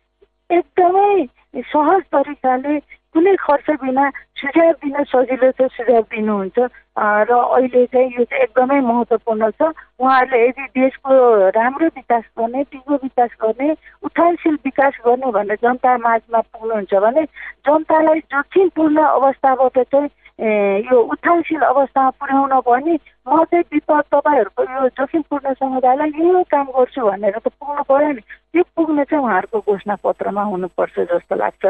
एकदमै 0.50 1.62
सहज 1.72 2.02
तरिकाले 2.12 2.78
कुनै 3.12 3.34
खर्च 3.40 3.68
बिना 3.80 4.04
सुझाव 4.36 4.72
दिन 4.84 4.96
सजिलो 5.08 5.50
छ 5.56 5.60
सुझाव 5.76 6.02
दिनुहुन्छ। 6.12 6.56
र 6.98 7.30
अहिले 7.30 7.84
चाहिँ 7.86 8.10
यो 8.10 8.24
चाहिँ 8.24 8.42
एकदमै 8.42 8.78
महत्त्वपूर्ण 8.82 9.50
छ। 9.52 9.70
उहाँहरूले 10.00 10.38
यदि 10.42 10.64
देशको 10.74 11.14
राम्रो 11.54 11.86
विकास 11.94 12.24
गर्ने 12.38 12.62
टिको 12.64 12.94
विकास 12.96 13.30
गर्ने 13.38 13.70
उत्थानशील 14.02 14.54
विकास 14.64 14.98
गर्ने 15.06 15.30
भनेर 15.30 15.58
जनता 15.62 15.96
माझमा 15.98 16.40
पुग्नुहुन्छ 16.42 16.94
भने 16.98 17.24
जनतालाई 17.62 18.20
जोखिमपूर्ण 18.26 18.98
अवस्थाबाट 18.98 19.78
चाहिँ 19.78 20.08
यो 20.38 20.96
उत्थानशील 21.12 21.62
अवस्थामा 21.66 22.10
पुर्याउन 22.14 22.60
पनि 22.66 22.94
म 23.26 23.44
चाहिँ 23.44 23.64
विपद 23.74 24.04
तपाईँहरूको 24.14 24.62
यो 24.62 24.88
जोखिमपूर्ण 24.96 25.52
समुदायलाई 25.52 26.10
यो 26.14 26.42
काम 26.46 26.66
गर्छु 26.76 27.00
भनेर 27.06 27.38
त 27.38 27.48
पुग्नु 27.58 27.82
पऱ्यो 27.90 28.12
नि। 28.14 28.22
त्यो 28.22 28.62
पुग्ने 28.76 29.04
चाहिँ 29.04 29.22
उहाँहरूको 29.24 29.58
घोषणा 29.66 29.94
पत्रमा 29.98 30.42
हुनुपर्छ 30.42 30.96
जस्तो 31.10 31.34
लाग्छ। 31.36 31.64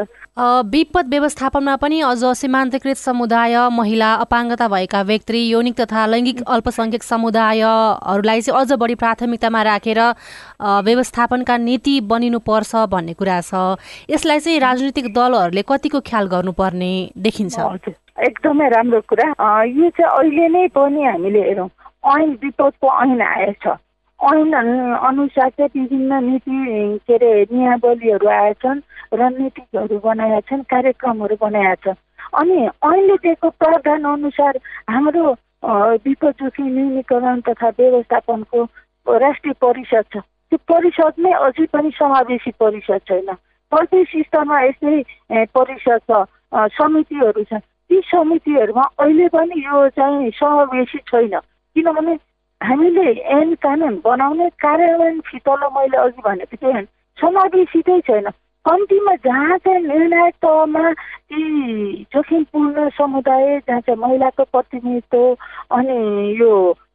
विपद 0.69 1.07
व्यवस्थापनमा 1.11 1.75
पनि 1.83 2.01
अझ 2.13 2.23
सीमान्तकृत 2.39 2.97
समुदाय 2.97 3.57
महिला 3.73 4.11
अपाङ्गता 4.29 4.69
भएका 4.69 5.03
व्यक्ति 5.11 5.41
यौनिक 5.53 5.81
तथा 5.81 6.07
लैङ्गिक 6.07 6.43
अल्पसङ्ख्यक 6.47 7.03
समुदायहरूलाई 7.03 8.41
चाहिँ 8.41 8.61
अझ 8.61 8.73
बढी 8.79 8.95
प्राथमिकतामा 8.95 9.63
राखेर 9.63 10.01
व्यवस्थापनका 10.87 11.57
नीति 11.57 12.01
बनिनुपर्छ 12.05 12.73
भन्ने 12.93 13.15
कुरा 13.17 13.41
छ। 13.41 13.81
यसलाई 14.13 14.39
चाहिँ 14.39 14.61
राजनीतिक 14.61 15.13
दलहरूले 15.15 15.63
कतिको 15.65 16.01
ख्याल 16.05 16.27
गर्नुपर्ने 16.29 16.93
देखिन्छ? 17.17 17.59
एकदमै 18.27 18.69
राम्रो 18.69 19.01
कुरा। 19.09 19.27
यो 19.65 19.89
चाहिँ 19.97 20.11
अहिले 20.11 20.47
नै 20.49 20.67
पनि 20.75 21.03
हामीले 21.05 21.43
हेरौँ। 21.49 21.69
ऐन 22.15 22.31
विपदको 22.43 22.89
ऐन 23.03 23.21
आएछ 23.23 23.67
ऐन 24.21 24.53
अनुसार 25.09 25.51
चाहिँ 25.51 25.71
विभिन्न 25.75 26.23
नीति 26.25 26.99
के 27.07 27.15
अरे 27.15 27.31
नियावलीहरू 27.53 28.29
आएछन् 28.29 28.81
रणनीतिहरू 29.15 29.99
बनाएका 30.05 30.41
छन् 30.49 30.63
कार्यक्रमहरू 30.73 31.37
बनाएका 31.43 31.75
छन्। 31.85 32.01
अनि 32.41 32.59
अहिले 32.67 33.17
दिएको 33.23 33.49
प्रावधान 33.61 34.05
अनुसार 34.05 34.59
हाम्रो 34.91 35.25
विपद 36.03 36.35
जोखिम 36.43 36.67
न्यूनीकरण 36.67 37.41
तथा 37.47 37.69
व्यवस्थापनको 37.79 38.59
राष्ट्रिय 39.07 39.55
परिषद 39.63 40.05
छ। 40.13 40.17
त्यो 40.51 40.59
परिषदमै 40.67 41.33
अझै 41.47 41.67
पनि 41.73 41.91
समावेशी 41.95 42.51
परिषद 42.59 43.01
छैन। 43.09 43.31
प्रदेश 43.73 44.13
स्तरमा 44.27 44.61
यस्तै 44.63 45.45
परिषद 45.55 46.01
छ। 46.11 46.25
समितिहरू 46.75 47.43
छ 47.45 47.61
ती 47.91 48.01
समितिहरूमा 48.05 48.83
अहिले 49.01 49.29
पनि 49.29 49.61
यो 49.67 49.89
चाहिँ 49.89 50.31
समावेशी 50.31 50.99
छैन। 50.99 51.39
किनभने 51.77 52.15
हामीले 52.61 53.13
ऐन 53.13 53.55
कानुन 53.55 53.95
बनाउने 54.05 54.49
कार्यान्वयन 54.63 55.21
फितलो 55.21 55.69
मैले 55.71 55.97
अघि 55.97 56.23
भनेको 56.25 56.57
थिएँ 56.57 56.85
समावेशितै 57.19 58.01
छैन। 58.01 58.29
कम्तीमा 58.65 59.15
जहाँ 59.25 59.59
चाहिँ 59.59 59.83
निर्णायक 59.83 60.35
तहमा 60.45 60.93
ती 60.93 61.43
जोखिमपूर्ण 62.13 62.89
समुदाय 62.89 63.59
जहाँ 63.59 63.81
चाहिँ 63.81 64.01
महिलाको 64.01 64.45
प्रतिनिधित्व 64.45 65.37
अनि 65.77 65.99
यो 66.41 66.53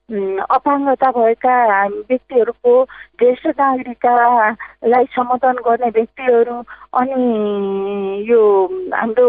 अपाङ्गता 0.10 1.10
भएका 1.12 1.56
व्यक्तिहरूको 1.88 2.74
ज्येष्ठ 3.20 3.48
नागरिकलाई 3.60 5.06
सम्बोधन 5.10 5.58
गर्ने 5.64 5.90
व्यक्तिहरू 5.90 6.56
अनि 6.94 7.24
यो 8.28 8.42
हाम्रो 8.94 9.28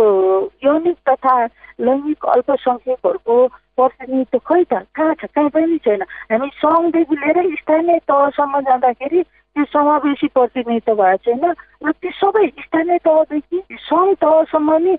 यौनिक 0.64 0.96
तथा 1.08 1.36
लैङ्गिक 1.80 2.26
अल्पसङ्ख्यकहरूको 2.26 3.36
प्रतिनिधित्व 3.78 4.38
खै 4.44 4.62
त 4.64 4.82
कहाँ 4.90 5.14
छ 5.14 5.30
कहीँ 5.30 5.50
पनि 5.50 5.78
छैन। 5.78 6.02
हामी 6.32 6.50
सङ्घदेखि 6.58 7.16
लिएर 7.16 7.38
स्थानीय 7.56 7.98
तहसम्म 8.04 8.60
जाँदाखेरि 8.62 9.22
त्यो 9.22 9.64
समावेशी 9.70 10.28
प्रतिनिधित्व 10.34 10.94
भएको 10.94 11.16
छैन 11.24 11.44
र 11.82 11.92
त्यो 11.94 12.10
सबै 12.18 12.46
स्थानीय 12.60 12.98
तहदेखि 12.98 13.62
सङ्घ 13.80 14.14
तहसम्म 14.18 14.78
नि 14.82 14.94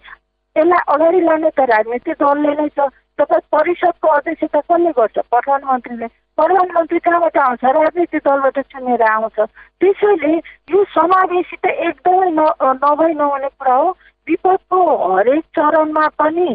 यसलाई 0.55 0.83
अगाडि 0.87 1.21
लाने 1.21 1.49
त 1.51 1.67
राजनीतिक 1.67 2.15
दलले 2.17 2.55
नै 2.55 2.67
छ 2.71 2.87
तपाईँ 3.19 3.47
परिषदको 3.51 4.07
अध्यक्षता 4.07 4.59
कसले 4.59 4.91
गर्छ? 4.97 5.17
प्रधानमन्त्रीले। 5.31 6.07
प्रधानमन्त्री 6.37 6.99
कहाँबाट 6.99 7.37
आउँछ? 7.37 7.63
राजनीतिक 7.63 8.21
दलबाट 8.27 8.59
चुनेर 8.71 9.01
आउँछ। 9.01 9.37
त्यसैले 9.79 10.33
यो 10.71 10.83
समावेशी 10.95 11.55
त 11.63 11.65
एकदमै 11.65 12.29
न 12.35 12.41
नभई 12.83 13.13
नहुने 13.13 13.49
कुरा 13.55 13.75
हो। 13.75 13.89
विपदको 14.27 14.79
हरेक 15.15 15.43
चरणमा 15.55 16.07
पनि 16.19 16.49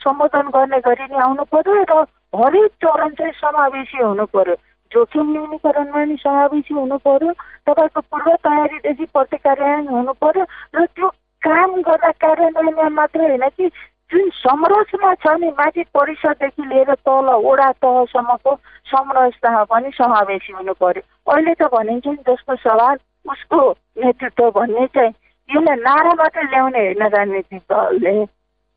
सम्बोधन 0.00 0.46
गर्ने 0.54 0.78
गरी 0.86 1.04
नै 1.12 1.18
आउनु 1.24 1.44
पर्यो 1.52 1.84
र 1.90 2.04
हरेक 2.40 2.70
चरण 2.80 3.10
चाहिँ 3.18 3.32
समावेशी 3.36 4.02
हुनु 4.02 4.24
पर्यो। 4.32 4.56
जोखिम 4.92 5.26
न्यूनीकरणमा 5.32 6.04
नि 6.04 6.16
समावेशी 6.24 6.74
हुनु 6.74 6.96
पर्यो। 7.04 7.32
तपाईँको 7.68 8.00
पूर्व 8.00 8.28
तयारीदेखि 8.46 9.04
प्रति 9.14 9.36
कार्यान्वयन 9.44 9.88
हुनु 9.88 10.12
पर्यो। 10.24 10.44
र 10.74 10.86
त्यो 10.94 11.08
काम 11.42 11.70
गर्दा 11.88 12.10
कार्यान्वयनमा 12.24 12.88
मात्रै 12.96 13.28
होइन 13.28 13.48
कि 13.56 13.66
जुन 14.10 14.28
संरचना 14.34 15.14
छ 15.22 15.34
नि 15.40 15.48
माथि 15.58 15.82
परिषददेखि 15.94 16.62
लिएर 16.68 16.94
तल 17.06 17.28
वडा 17.46 17.70
तहसम्मको 17.82 18.54
संरचनामा 18.90 19.62
पनि 19.70 19.90
समावेशी 19.94 20.52
हुनु 20.52 20.74
पर्यो। 20.82 21.02
अहिले 21.32 21.54
त 21.54 21.70
भनिन्छ 21.74 22.06
नि 22.06 22.22
जसको 22.28 22.56
सवाल 22.66 22.96
उसको 23.30 23.60
नेतृत्व 24.02 24.50
भन्ने 24.50 24.86
चाहिँ 24.94 25.14
यसलाई 25.48 25.76
नारा 25.86 26.12
मात्रै 26.18 26.44
ल्याउने 26.50 26.80
होइन 26.86 27.02
राजनीतिक 27.06 27.62
दलले। 27.70 28.14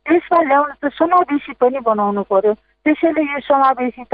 त्यसमा 0.06 0.42
ल्याउन 0.44 0.72
त 0.84 0.94
समावेशी 1.00 1.54
पनि 1.62 1.80
बनाउनु 1.82 2.24
पर्यो। 2.30 2.54
त्यसैले 2.86 3.22
यो 3.24 3.40
समावेशी 3.50 4.04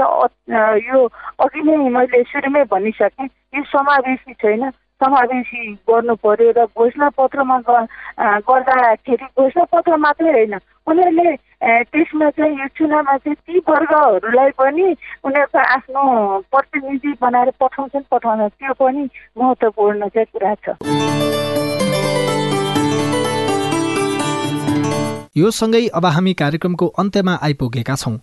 यो 0.88 0.98
अघि 1.44 1.60
नै 1.68 1.76
मैले 1.90 2.22
सुरुमै 2.32 2.64
भनिसकेँ 2.72 3.28
यो 3.54 3.62
समावेशी 3.68 4.32
छैन। 4.40 4.70
समावेशी 5.00 5.72
गर्नु 5.88 6.14
पर्यो 6.14 6.50
र 6.56 6.64
घोषणा 6.76 7.08
पत्रमा 7.08 7.58
गर्दाखेरि 8.48 9.26
घोषणा 9.38 9.64
पत्र 9.72 9.96
मात्रै 9.96 10.32
होइन 10.32 10.54
उनीहरूले 10.86 11.36
त्यसमा 11.84 12.30
चाहिँ 12.30 12.58
यो 12.60 12.66
चुनावमा 12.78 13.16
चाहिँ 13.16 13.34
ती 13.34 13.58
वर्गहरूलाई 13.68 14.50
पनि 14.58 14.86
उनीहरूको 15.24 15.58
आफ्नो 15.58 16.02
प्रतिनिधि 16.50 17.12
बनाएर 17.20 17.50
पठाउँछन् 17.60 18.10
पठाउँछ 18.10 18.52
त्यो 18.52 18.72
पनि 18.80 19.08
महत्त्वपूर्ण 19.38 20.08
चाहिँ 20.08 20.30
कुरा 20.32 20.54
छ। 20.64 21.49
यो 25.36 25.50
सँगै 25.50 25.86
अब 25.94 26.06
हामी 26.06 26.32
कार्यक्रमको 26.34 26.86
अन्त्यमा 26.98 27.34
आइपुगेका 27.42 27.94
छौँ। 27.96 28.18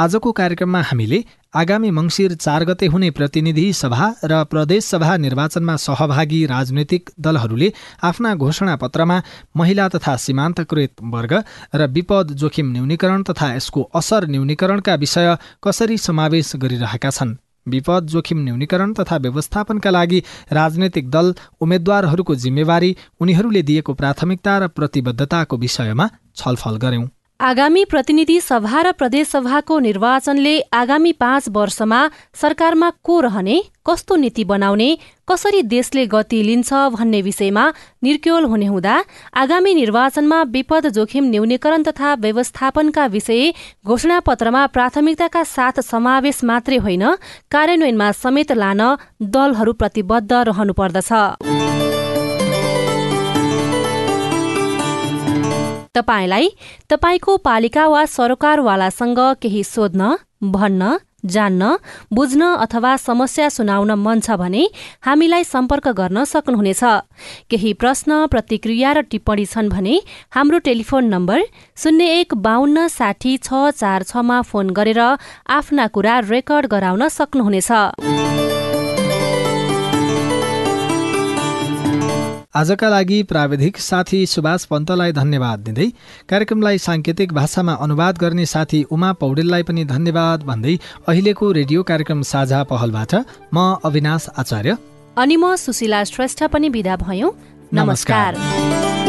आजको 0.00 0.32
कार्यक्रममा 0.32 0.80
हामीले 0.82 1.22
आगामी 1.54 1.90
मङ्सिर 1.90 2.34
चार 2.34 2.64
गते 2.64 2.86
हुने 2.86 3.10
प्रतिनिधि 3.10 3.66
सभा 3.72 4.08
र 4.24 4.42
प्रदेश 4.44 4.84
सभा 4.84 5.16
निर्वाचनमा 5.16 5.76
सहभागी 5.76 6.44
राजनैतिक 6.46 7.10
दलहरूले 7.20 7.72
आफ्ना 8.02 8.34
घोषणा 8.34 8.76
पत्रमा 8.76 9.22
महिला 9.56 9.88
तथा 9.88 10.16
सीमान्तकृत 10.18 11.02
वर्ग 11.14 11.34
र 11.74 11.86
विपद 11.94 12.34
जोखिम 12.34 12.72
न्यूनीकरण 12.72 13.22
तथा 13.22 13.54
यसको 13.54 13.90
असर 13.94 14.26
न्यूनीकरणका 14.28 14.94
विषय 14.94 15.36
कसरी 15.62 15.98
समावेश 15.98 16.56
गरिरहेका 16.56 17.10
छन्। 17.10 17.38
विपद 17.68 18.06
जोखिम 18.06 18.38
न्यूनीकरण 18.44 18.92
तथा 18.92 19.16
व्यवस्थापनका 19.18 19.90
लागि 19.90 20.22
राजनैतिक 20.52 21.10
दल 21.10 21.34
उम्मेद्वारहरूको 21.60 22.34
जिम्मेवारी 22.38 22.96
उनीहरूले 23.20 23.62
दिएको 23.70 23.94
प्राथमिकता 23.94 24.58
र 24.58 24.68
प्रतिबद्धताको 24.76 25.56
विषयमा 25.58 26.10
छलफल 26.36 26.76
गर्यौं 26.76 27.06
आगामी 27.40 27.84
प्रतिनिधि 27.84 28.40
सभा 28.40 28.80
र 28.82 28.92
प्रदेशसभाको 28.92 29.78
निर्वाचनले 29.78 30.54
आगामी 30.74 31.12
पाँच 31.14 31.48
वर्षमा 31.48 32.00
सरकारमा 32.34 32.88
को 33.02 33.18
रहने 33.20 33.60
कस्तो 33.86 34.16
नीति 34.16 34.44
बनाउने 34.44 34.88
कसरी 35.28 35.62
देशले 35.64 36.06
गति 36.06 36.42
लिन्छ 36.42 36.72
भन्ने 36.90 37.20
विषयमा 37.22 37.68
निर्क्योल 38.02 38.44
हुने 38.44 38.66
हुँदा 38.66 38.96
आगामी 39.34 39.74
निर्वाचनमा 39.74 40.42
विपद 40.50 40.88
जोखिम 40.90 41.30
न्यूनीकरण 41.30 41.82
तथा 41.82 42.14
व्यवस्थापनका 42.18 43.06
विषय 43.06 43.52
घोषणापत्रमा 43.86 44.66
प्राथमिकताका 44.74 45.42
साथ 45.46 45.80
समावेश 45.86 46.42
मात्रै 46.44 46.76
होइन 46.82 47.04
कार्यान्वयनमा 47.50 48.10
समेत 48.18 48.52
लान 48.52 48.82
दलहरू 49.30 49.72
प्रतिबद्ध 49.74 50.32
रहनुपर्दछ। 50.32 51.87
तपाईँलाई 55.94 56.48
तपाईँको 56.90 57.36
पालिका 57.44 57.86
वा 57.88 58.04
सरकारवालासँग 58.06 59.20
केही 59.42 59.62
सोध्न 59.64 60.16
भन्न 60.42 60.96
जान्न 61.26 61.76
बुझ्न 62.14 62.42
अथवा 62.56 62.96
समस्या 62.96 63.48
सुनाउन 63.50 63.90
मन 63.98 64.20
छ 64.20 64.38
भने 64.38 64.62
हामीलाई 65.02 65.44
सम्पर्क 65.44 65.88
गर्न 65.98 66.24
सक्नुहुनेछ। 66.24 66.82
केही 67.50 67.72
प्रश्न 67.74 68.26
प्रतिक्रिया 68.30 68.92
र 68.92 69.00
टिप्पणी 69.10 69.46
छन् 69.46 69.68
भने 69.68 70.00
हाम्रो 70.30 70.58
टेलिफोन 70.62 71.04
नम्बर 71.14 71.42
शून्य 71.82 72.06
एक 72.20 72.34
बाहन्न 72.38 72.86
साठी 72.88 73.36
छ 73.38 73.74
चार 73.74 74.02
छमा 74.06 74.40
फोन 74.46 74.70
गरेर 74.70 75.00
आफ्ना 75.50 75.86
कुरा 75.90 76.18
रेकर्ड 76.30 76.66
गराउन 76.70 77.08
सक्नुहुनेछ। 77.10 78.37
आजका 82.54 82.88
लागि 82.88 83.22
प्राविधिक 83.22 83.78
साथी 83.78 84.26
सुभाष 84.26 84.64
पन्तलाई 84.64 85.12
धन्यवाद 85.12 85.58
दिँदै 85.58 85.86
कार्यक्रमलाई 86.28 86.78
साङ्केतिक 86.78 87.32
भाषामा 87.32 87.72
अनुवाद 87.76 88.18
गर्ने 88.18 88.46
साथी 88.46 88.82
उमा 88.90 89.12
पौडेललाई 89.12 89.62
पनि 89.62 89.84
धन्यवाद 89.84 90.42
भन्दै 90.42 90.78
अहिलेको 91.08 91.52
रेडियो 91.52 91.82
कार्यक्रम 91.82 92.22
साझा 92.22 92.62
पहलबाट 92.64 93.14
म 93.54 93.76
अविनाश 93.84 94.28
आचार्य। 94.38 94.76
अनि 95.16 95.36
म 95.36 95.56
सुशीला 95.56 96.04
श्रेष्ठ 96.04 96.44
पनि 96.44 96.68
विदा 96.68 96.96
भयौँ। 96.96 97.30
नमस्कार, 97.74 98.36
नमस्कार। 98.36 99.07